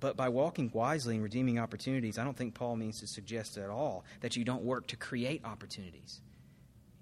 [0.00, 3.68] But by walking wisely and redeeming opportunities, I don't think Paul means to suggest at
[3.68, 6.22] all that you don't work to create opportunities.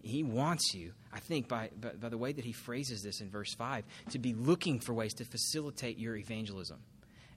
[0.02, 3.30] He wants you, I think, by, by, by, the way that he phrases this in
[3.30, 6.78] verse 5, to be looking for ways to facilitate your evangelism.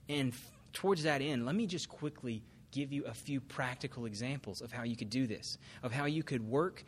[0.08, 4.62] And f- towards that end, let me just quickly give you a few practical examples
[4.62, 6.84] of how you could do this, of how you could work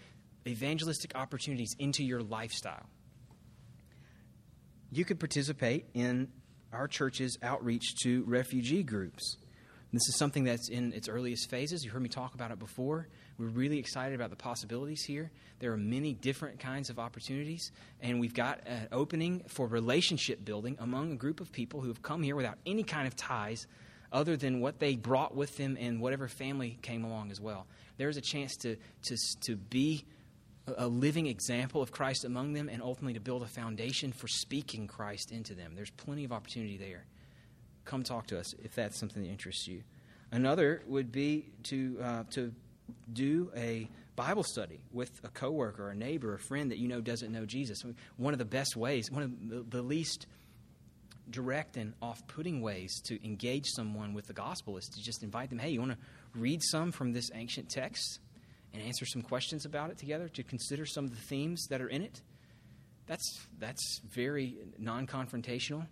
[0.47, 2.87] evangelistic opportunities into your lifestyle.
[4.91, 6.29] You could participate in
[6.75, 9.37] our church's outreach to refugee groups.
[9.95, 11.85] This is something that's in its earliest phases.
[11.85, 13.07] You heard me talk about it before.
[13.39, 15.31] We're really excited about the possibilities here.
[15.61, 20.77] There are many different kinds of opportunities, and we've got an opening for relationship building
[20.81, 23.69] among a group of people who have come here without any kind of ties
[24.13, 27.67] other than what they brought with them and whatever family came along as well.
[27.97, 30.05] There's a chance to, to, to be
[30.66, 34.87] a living example of Christ among them and ultimately to build a foundation for speaking
[34.87, 35.72] Christ into them.
[35.74, 37.05] There's plenty of opportunity there.
[37.85, 39.83] Come talk to us if that's something that interests you.
[40.33, 42.53] Another would be to, uh, to
[43.12, 47.33] do a Bible study with a coworker, a neighbor, a friend that you know doesn't
[47.33, 47.85] know Jesus.
[48.16, 50.27] One of the best ways, one of the least
[51.31, 55.50] direct and off putting ways to engage someone with the gospel is to just invite
[55.50, 55.98] them hey, you want to
[56.35, 58.20] read some from this ancient text?
[58.75, 61.89] And answer some questions about it together, to consider some of the themes that are
[61.89, 62.21] in it.
[63.07, 65.87] That's, that's very non confrontational.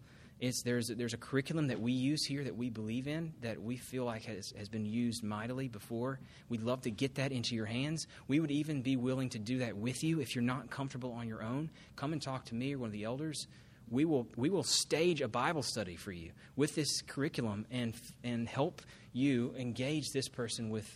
[0.64, 4.04] there's, there's a curriculum that we use here that we believe in that we feel
[4.04, 6.18] like has, has been used mightily before.
[6.48, 8.06] We'd love to get that into your hands.
[8.26, 11.28] We would even be willing to do that with you if you're not comfortable on
[11.28, 11.70] your own.
[11.96, 13.46] Come and talk to me or one of the elders.
[13.90, 18.48] We will, we will stage a Bible study for you with this curriculum and, and
[18.48, 18.80] help
[19.12, 20.88] you engage this person with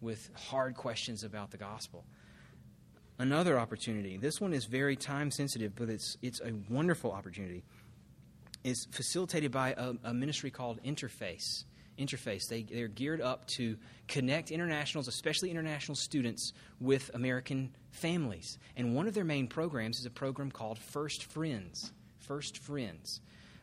[0.00, 2.04] with hard questions about the gospel.
[3.18, 7.62] Another opportunity, this one is very time sensitive, but it's, it's a wonderful opportunity,
[8.64, 11.64] is facilitated by a, a ministry called Interface.
[11.96, 12.48] Interface.
[12.48, 13.76] They, they're geared up to
[14.08, 18.58] connect internationals, especially international students, with American families.
[18.76, 21.92] And one of their main programs is a program called First Friends.
[22.18, 23.20] First Friends.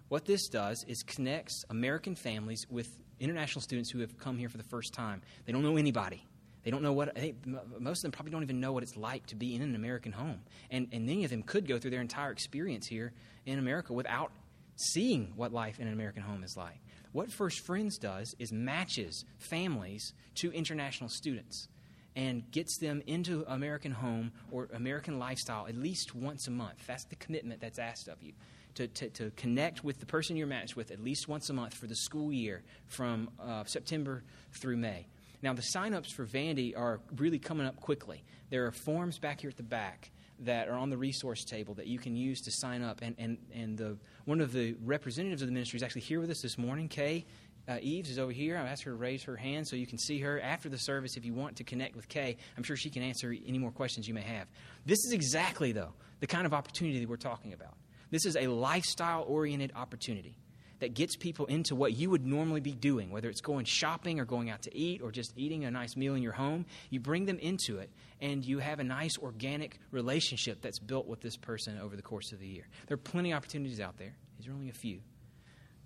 [0.08, 4.57] What this does is connects American families with international students who have come here for
[4.57, 5.21] the first time.
[5.45, 6.25] They don't know anybody.
[6.63, 7.34] They don't know what, they,
[7.79, 10.12] most of them probably don't even know what it's like to be in an American
[10.12, 10.41] home.
[10.69, 13.13] And, and many of them could go through their entire experience here
[13.45, 14.31] in America without
[14.75, 16.79] seeing what life in an American home is like.
[17.13, 21.67] What First Friends does is matches families to international students
[22.15, 26.86] and gets them into American home or American lifestyle at least once a month.
[26.88, 28.34] That's the commitment that's asked of you.
[28.75, 31.73] To, to, to connect with the person you're matched with at least once a month
[31.73, 35.07] for the school year from uh, September through May.
[35.41, 38.23] Now, the sign-ups for Vandy are really coming up quickly.
[38.49, 41.88] There are forms back here at the back that are on the resource table that
[41.88, 43.01] you can use to sign up.
[43.01, 46.29] And, and, and the, one of the representatives of the ministry is actually here with
[46.29, 46.88] us this morning.
[46.88, 47.25] Kay
[47.67, 48.57] uh, Eves is over here.
[48.57, 51.17] I've asked her to raise her hand so you can see her after the service
[51.17, 52.38] if you want to connect with Kay.
[52.57, 54.47] I'm sure she can answer any more questions you may have.
[54.86, 57.75] This is exactly, though, the kind of opportunity that we're talking about.
[58.12, 60.36] This is a lifestyle oriented opportunity
[60.80, 64.26] that gets people into what you would normally be doing, whether it's going shopping or
[64.26, 66.65] going out to eat or just eating a nice meal in your home.
[66.89, 71.21] You bring them into it, and you have a nice organic relationship that's built with
[71.21, 72.67] this person over the course of the year.
[72.88, 75.02] There are plenty of opportunities out there, these are only a few.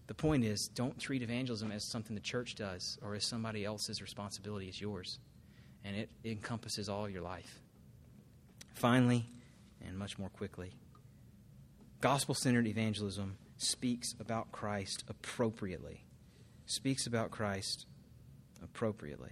[0.08, 4.02] The point is, don't treat evangelism as something the church does or as somebody else's
[4.02, 4.68] responsibility.
[4.68, 5.20] It's yours,
[5.84, 7.60] and it encompasses all your life.
[8.76, 9.26] Finally,
[9.86, 10.72] and much more quickly,
[12.06, 16.06] gospel centered evangelism speaks about Christ appropriately.
[16.68, 17.88] Speaks about Christ
[18.64, 19.32] appropriately.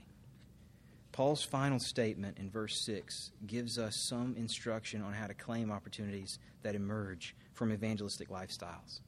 [1.12, 6.40] Paul's final statement in verse 6 gives us some instruction on how to claim opportunities
[6.64, 9.02] that emerge from evangelistic lifestyles.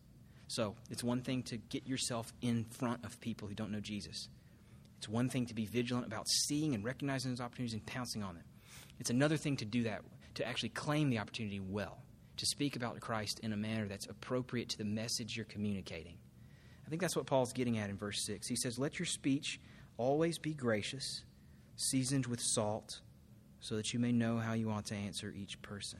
[0.48, 4.30] So, it's one thing to get yourself in front of people who don't know Jesus.
[5.00, 8.36] It's one thing to be vigilant about seeing and recognizing those opportunities and pouncing on
[8.36, 8.46] them.
[9.00, 10.04] It's another thing to do that,
[10.36, 12.05] to actually claim the opportunity well
[12.38, 16.18] to speak about Christ in a manner that's appropriate to the message you're communicating.
[16.86, 18.48] I think that's what Paul's getting at in verse 6.
[18.48, 19.60] He says, Let your speech
[19.98, 21.24] always be gracious,
[21.76, 23.02] seasoned with salt,
[23.60, 26.00] so that you may know how you ought to answer each person.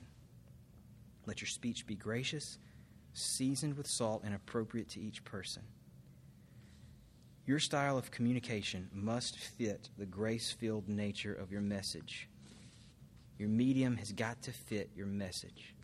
[1.26, 2.58] Let your speech be gracious,
[3.14, 5.62] seasoned with salt, and appropriate to each person.
[7.46, 12.28] Your style of communication must fit the grace filled nature of your message.
[13.38, 15.74] Your medium has got to fit your message.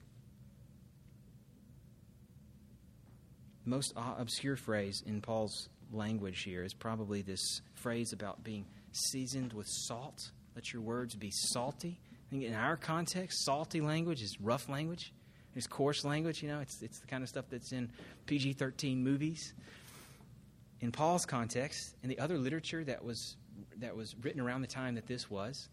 [3.65, 9.67] Most obscure phrase in Paul's language here is probably this phrase about being seasoned with
[9.69, 10.19] salt.
[10.55, 11.99] Let your words be salty.
[12.13, 15.13] I think in our context, salty language is rough language.
[15.55, 17.91] It's coarse language, you know, it's, it's the kind of stuff that's in
[18.27, 19.53] PG 13 movies
[20.83, 23.37] in Paul's context, in the other literature that was,
[23.79, 25.69] that was written around the time that this was,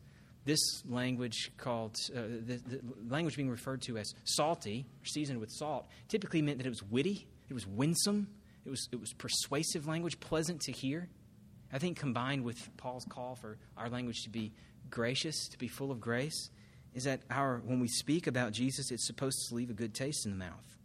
[0.45, 2.79] this language called, uh, the, the,
[3.09, 7.27] language being referred to as salty, seasoned with salt, typically meant that it was witty,
[7.49, 8.27] it was winsome,
[8.65, 11.09] it was, it was persuasive language, pleasant to hear.
[11.71, 14.51] I think combined with Paul's call for our language to be
[14.89, 16.49] gracious, to be full of grace,
[16.93, 20.25] is that our, when we speak about Jesus, it's supposed to leave a good taste
[20.25, 20.77] in the mouth.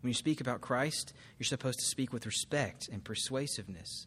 [0.00, 4.06] When you speak about Christ, you're supposed to speak with respect and persuasiveness.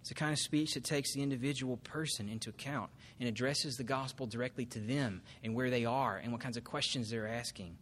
[0.00, 3.84] It's a kind of speech that takes the individual person into account and addresses the
[3.84, 7.76] gospel directly to them and where they are and what kinds of questions they're asking.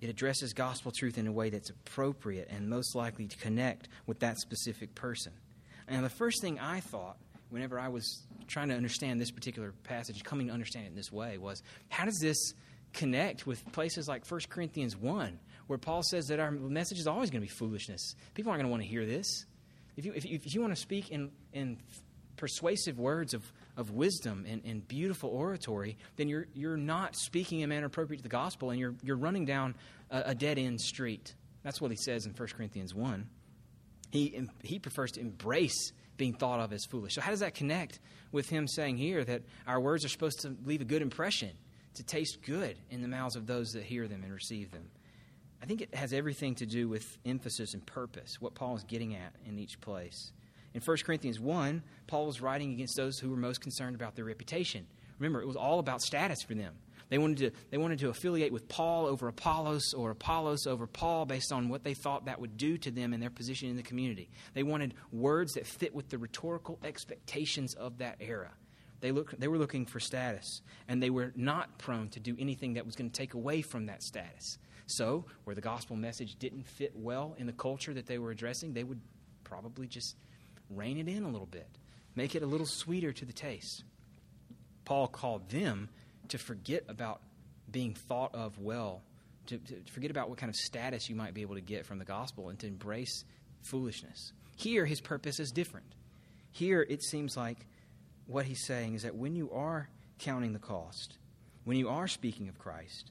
[0.00, 4.20] It addresses gospel truth in a way that's appropriate and most likely to connect with
[4.20, 5.32] that specific person.
[5.88, 7.16] And the first thing I thought
[7.50, 11.12] whenever I was trying to understand this particular passage, coming to understand it in this
[11.12, 12.54] way, was how does this
[12.92, 17.30] connect with places like 1 Corinthians 1, where Paul says that our message is always
[17.30, 18.14] going to be foolishness.
[18.34, 19.46] People aren't going to want to hear this.
[19.96, 21.78] If you, if you, if you want to speak in, in
[22.36, 23.44] persuasive words of,
[23.80, 28.18] of wisdom and, and beautiful oratory, then you're, you're not speaking in a manner appropriate
[28.18, 29.74] to the gospel and you're, you're running down
[30.10, 31.34] a, a dead end street.
[31.62, 33.26] That's what he says in 1 Corinthians 1.
[34.12, 37.14] He, he prefers to embrace being thought of as foolish.
[37.14, 37.98] So, how does that connect
[38.30, 41.50] with him saying here that our words are supposed to leave a good impression,
[41.94, 44.90] to taste good in the mouths of those that hear them and receive them?
[45.62, 49.14] I think it has everything to do with emphasis and purpose, what Paul is getting
[49.14, 50.32] at in each place.
[50.74, 54.24] In 1 Corinthians 1, Paul was writing against those who were most concerned about their
[54.24, 54.86] reputation.
[55.18, 56.74] Remember, it was all about status for them.
[57.08, 61.26] They wanted to, they wanted to affiliate with Paul over Apollos or Apollos over Paul
[61.26, 63.82] based on what they thought that would do to them and their position in the
[63.82, 64.30] community.
[64.54, 68.52] They wanted words that fit with the rhetorical expectations of that era.
[69.00, 72.74] They, look, they were looking for status, and they were not prone to do anything
[72.74, 74.58] that was going to take away from that status.
[74.86, 78.72] So, where the gospel message didn't fit well in the culture that they were addressing,
[78.72, 79.00] they would
[79.42, 80.16] probably just
[80.70, 81.68] rein it in a little bit,
[82.14, 83.84] make it a little sweeter to the taste.
[84.84, 85.88] Paul called them
[86.28, 87.20] to forget about
[87.70, 89.02] being thought of well,
[89.46, 91.98] to, to, forget about what kind of status you might be able to get from
[91.98, 93.24] the gospel, and to embrace
[93.62, 94.32] foolishness.
[94.56, 95.94] Here, his purpose is different.
[96.52, 97.66] Here, it seems like
[98.26, 101.18] what he's saying is that when you are counting the cost,
[101.64, 103.10] when you are speaking of Christ,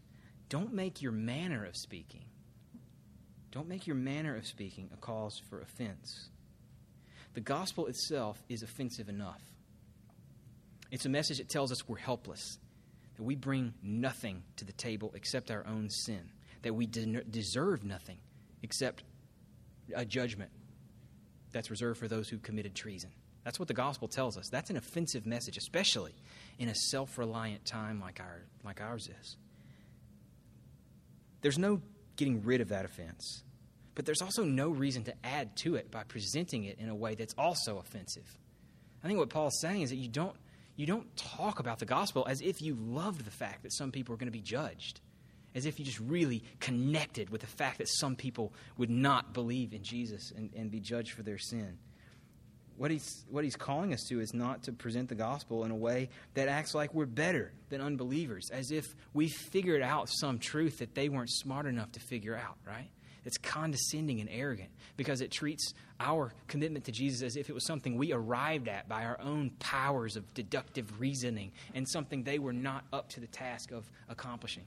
[0.49, 2.25] don't make your manner of speaking,
[3.51, 6.29] don't make your manner of speaking a cause for offense.
[7.39, 9.41] The gospel itself is offensive enough.
[10.91, 12.57] It's a message that tells us we're helpless,
[13.15, 16.19] that we bring nothing to the table except our own sin,
[16.63, 18.17] that we de- deserve nothing
[18.61, 19.05] except
[19.95, 20.51] a judgment
[21.53, 23.09] that's reserved for those who committed treason.
[23.45, 24.49] That's what the gospel tells us.
[24.51, 26.15] That's an offensive message, especially
[26.57, 29.37] in a self reliant time like, our, like ours is.
[31.39, 31.81] There's no
[32.17, 33.43] getting rid of that offense,
[33.95, 37.15] but there's also no reason to add to it by presenting it in a way
[37.15, 38.37] that's also offensive.
[39.03, 40.35] I think what Paul's saying is that you don't,
[40.75, 44.13] you don't talk about the gospel as if you loved the fact that some people
[44.13, 45.01] are going to be judged,
[45.55, 49.73] as if you just really connected with the fact that some people would not believe
[49.73, 51.77] in Jesus and, and be judged for their sin
[52.79, 55.75] what he's, what he's calling us to is not to present the gospel in a
[55.75, 60.79] way that acts like we're better than unbelievers, as if we figured out some truth
[60.79, 62.89] that they weren't smart enough to figure out, right?
[63.29, 67.63] It's condescending and arrogant because it treats our commitment to Jesus as if it was
[67.63, 72.53] something we arrived at by our own powers of deductive reasoning and something they were
[72.53, 74.63] not up to the task of accomplishing.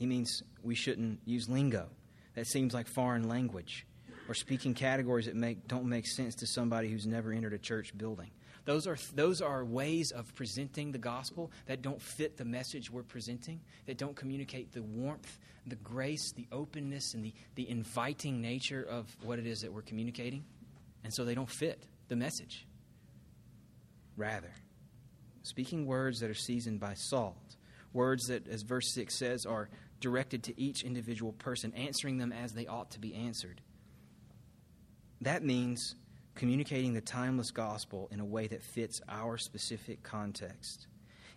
[0.00, 1.86] He means we shouldn't use lingo
[2.34, 3.86] that seems like foreign language
[4.28, 7.96] or speaking categories that make, don't make sense to somebody who's never entered a church
[7.96, 8.32] building.
[8.64, 13.02] Those are, those are ways of presenting the gospel that don't fit the message we're
[13.02, 18.86] presenting, that don't communicate the warmth, the grace, the openness, and the, the inviting nature
[18.88, 20.44] of what it is that we're communicating.
[21.02, 22.66] And so they don't fit the message.
[24.16, 24.52] Rather,
[25.42, 27.56] speaking words that are seasoned by salt,
[27.92, 29.68] words that, as verse 6 says, are
[30.00, 33.60] directed to each individual person, answering them as they ought to be answered
[35.22, 35.94] that means
[36.34, 40.86] communicating the timeless gospel in a way that fits our specific context.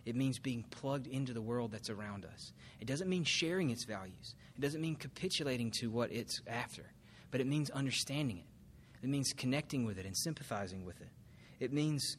[0.04, 2.52] It means being plugged into the world that's around us.
[2.80, 6.84] It doesn't mean sharing its values, it doesn't mean capitulating to what it's after,
[7.30, 8.46] but it means understanding it.
[9.02, 11.10] It means connecting with it and sympathizing with it.
[11.60, 12.16] It means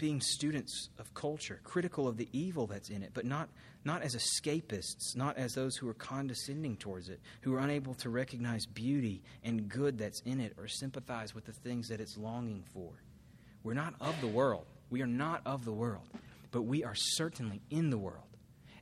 [0.00, 3.50] being students of culture, critical of the evil that's in it, but not,
[3.84, 8.08] not as escapists, not as those who are condescending towards it, who are unable to
[8.08, 12.64] recognize beauty and good that's in it or sympathize with the things that it's longing
[12.72, 12.90] for.
[13.62, 14.64] We're not of the world.
[14.88, 16.08] We are not of the world,
[16.50, 18.29] but we are certainly in the world.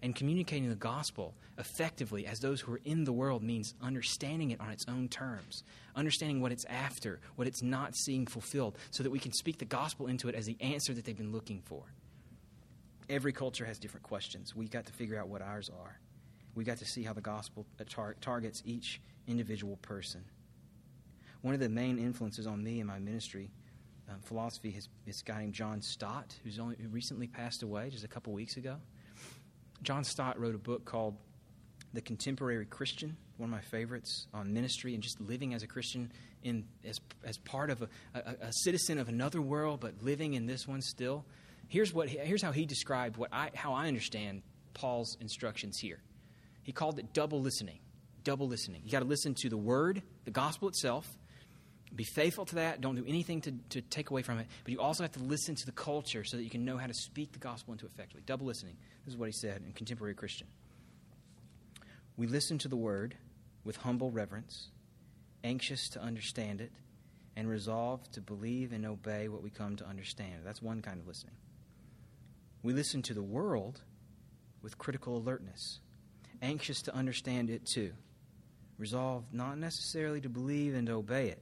[0.02, 4.60] And communicating the gospel effectively as those who are in the world means understanding it
[4.60, 5.64] on its own terms,
[5.96, 9.64] understanding what it's after, what it's not seeing fulfilled, so that we can speak the
[9.64, 11.82] gospel into it as the answer that they've been looking for.
[13.10, 14.54] Every culture has different questions.
[14.54, 15.98] We've got to figure out what ours are.
[16.54, 20.24] We've got to see how the gospel tar- targets each individual person.
[21.42, 23.50] One of the main influences on me in my ministry
[24.08, 28.04] um, philosophy is this guy named John Stott, who's only who recently passed away just
[28.04, 28.76] a couple weeks ago.
[29.82, 31.16] John Stott wrote a book called
[31.92, 36.12] The Contemporary Christian, one of my favorites, on ministry and just living as a Christian
[36.42, 40.46] in, as, as part of a, a, a citizen of another world, but living in
[40.46, 41.24] this one still.
[41.68, 44.42] Here's, what, here's how he described what I, how I understand
[44.74, 46.00] Paul's instructions here.
[46.62, 47.78] He called it double listening.
[48.24, 48.82] Double listening.
[48.84, 51.06] You got to listen to the word, the gospel itself,
[51.94, 52.80] be faithful to that.
[52.80, 54.46] Don't do anything to, to take away from it.
[54.64, 56.86] But you also have to listen to the culture so that you can know how
[56.86, 58.22] to speak the gospel into effectively.
[58.26, 58.76] Double listening.
[59.04, 60.46] This is what he said in Contemporary Christian.
[62.16, 63.16] We listen to the word
[63.64, 64.68] with humble reverence,
[65.44, 66.72] anxious to understand it,
[67.36, 70.40] and resolved to believe and obey what we come to understand.
[70.44, 71.36] That's one kind of listening.
[72.62, 73.80] We listen to the world
[74.62, 75.78] with critical alertness,
[76.42, 77.92] anxious to understand it too,
[78.76, 81.40] resolved not necessarily to believe and obey it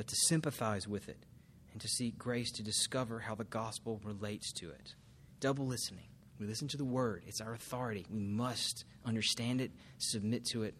[0.00, 1.26] but to sympathize with it
[1.72, 4.94] and to seek grace to discover how the gospel relates to it.
[5.40, 6.06] Double listening.
[6.38, 8.06] We listen to the word, it's our authority.
[8.08, 10.74] We must understand it, submit to it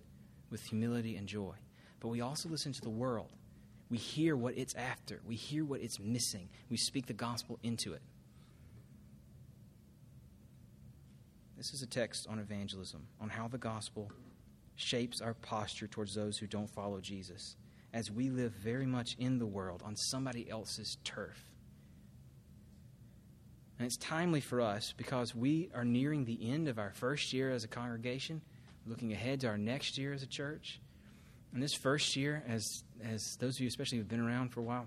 [0.49, 1.53] with humility and joy.
[2.01, 3.29] But we also listen to the world.
[3.91, 6.49] We hear what it's after, we hear what it's missing.
[6.71, 8.03] We speak the gospel into it.
[11.59, 14.11] This is a text on evangelism, on how the gospel
[14.77, 17.57] shapes our posture towards those who don't follow Jesus
[17.93, 21.45] as we live very much in the world on somebody else's turf.
[23.79, 27.51] And it's timely for us because we are nearing the end of our first year
[27.51, 28.43] as a congregation,
[28.87, 30.81] looking ahead to our next year as a church.
[31.53, 34.63] And this first year, as, as those of you especially who've been around for a
[34.63, 34.87] while,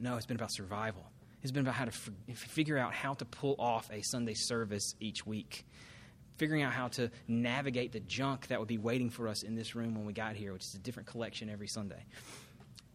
[0.00, 1.04] know it's been about survival.
[1.42, 4.94] It's been about how to f- figure out how to pull off a Sunday service
[5.00, 5.66] each week
[6.42, 9.76] figuring out how to navigate the junk that would be waiting for us in this
[9.76, 12.04] room when we got here, which is a different collection every Sunday.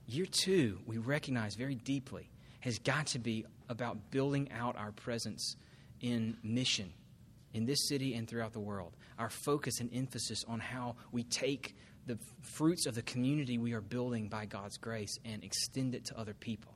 [0.06, 2.30] Year two, we recognize very deeply,
[2.60, 5.56] has got to be about building out our presence
[6.02, 6.92] in mission
[7.54, 8.98] in this city and throughout the world.
[9.18, 11.74] Our focus and emphasis on how we take
[12.06, 16.20] the fruits of the community we are building by God's grace and extend it to
[16.20, 16.74] other people.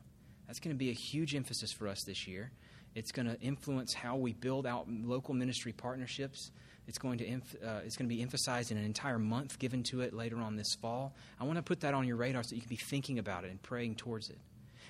[0.47, 2.53] That's going to be a huge emphasis for us this year.
[2.93, 6.51] It's going to influence how we build out local ministry partnerships.
[6.87, 10.01] It's going to uh, it's going to be emphasized in an entire month given to
[10.01, 11.13] it later on this fall.
[11.39, 13.51] I want to put that on your radar so you can be thinking about it
[13.51, 14.39] and praying towards it.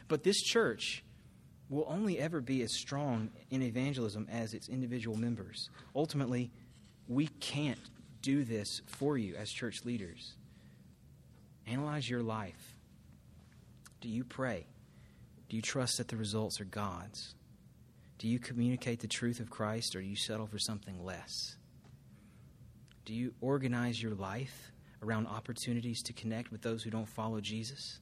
[0.08, 1.04] But this church
[1.70, 5.70] will only ever be as strong in evangelism as its individual members.
[5.96, 6.52] Ultimately,
[7.08, 7.80] we can't
[8.22, 10.34] do this for you as church leaders.
[11.68, 12.76] Analyze your life.
[14.02, 14.66] Do you pray?
[15.50, 17.36] Do you trust that the results are God's?
[18.22, 21.56] Do you communicate the truth of Christ or do you settle for something less?
[23.04, 28.00] Do you organize your life around opportunities to connect with those who don't follow Jesus?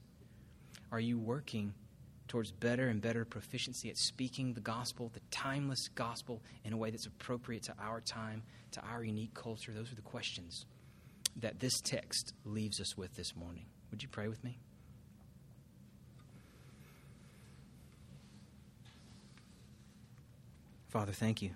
[0.92, 1.72] Are you working
[2.28, 6.90] towards better and better proficiency at speaking the gospel, the timeless gospel, in a way
[6.90, 8.42] that's appropriate to our time,
[8.72, 9.72] to our unique culture?
[9.72, 10.66] Those are the questions
[11.36, 13.64] that this text leaves us with this morning.
[13.90, 14.58] Would you pray with me?
[20.90, 21.50] Father, thank you.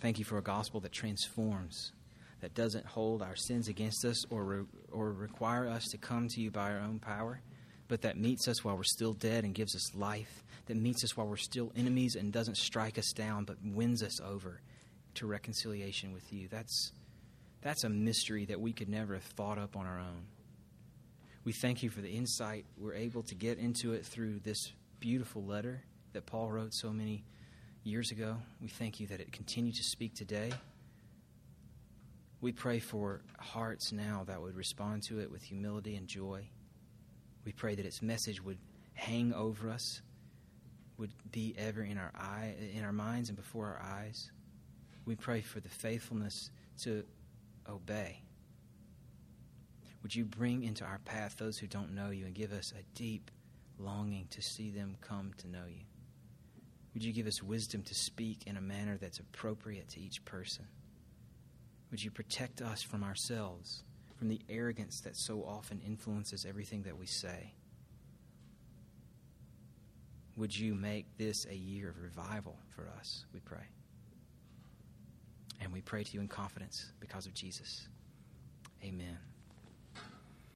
[0.00, 1.92] Thank you for a gospel that transforms,
[2.40, 6.40] that doesn't hold our sins against us or, re- or require us to come to
[6.40, 7.40] you by our own power,
[7.86, 11.16] but that meets us while we're still dead and gives us life, that meets us
[11.16, 14.60] while we're still enemies and doesn't strike us down, but wins us over
[15.14, 16.48] to reconciliation with you.
[16.48, 16.90] That's,
[17.62, 20.26] that's a mystery that we could never have thought up on our own.
[21.44, 25.44] We thank you for the insight we're able to get into it through this beautiful
[25.44, 27.22] letter that Paul wrote so many
[27.84, 28.36] years ago.
[28.60, 30.52] We thank you that it continued to speak today.
[32.40, 36.48] We pray for hearts now that would respond to it with humility and joy.
[37.44, 38.58] We pray that its message would
[38.94, 40.02] hang over us
[40.98, 44.30] would be ever in our eye, in our minds and before our eyes.
[45.06, 46.50] We pray for the faithfulness
[46.82, 47.04] to
[47.68, 48.20] obey.
[50.02, 52.82] Would you bring into our path those who don't know you and give us a
[52.96, 53.30] deep
[53.78, 55.84] longing to see them come to know you?
[56.98, 60.66] Would you give us wisdom to speak in a manner that's appropriate to each person?
[61.92, 63.84] Would you protect us from ourselves,
[64.16, 67.52] from the arrogance that so often influences everything that we say?
[70.36, 73.68] Would you make this a year of revival for us, we pray?
[75.60, 77.86] And we pray to you in confidence because of Jesus.
[78.82, 79.18] Amen.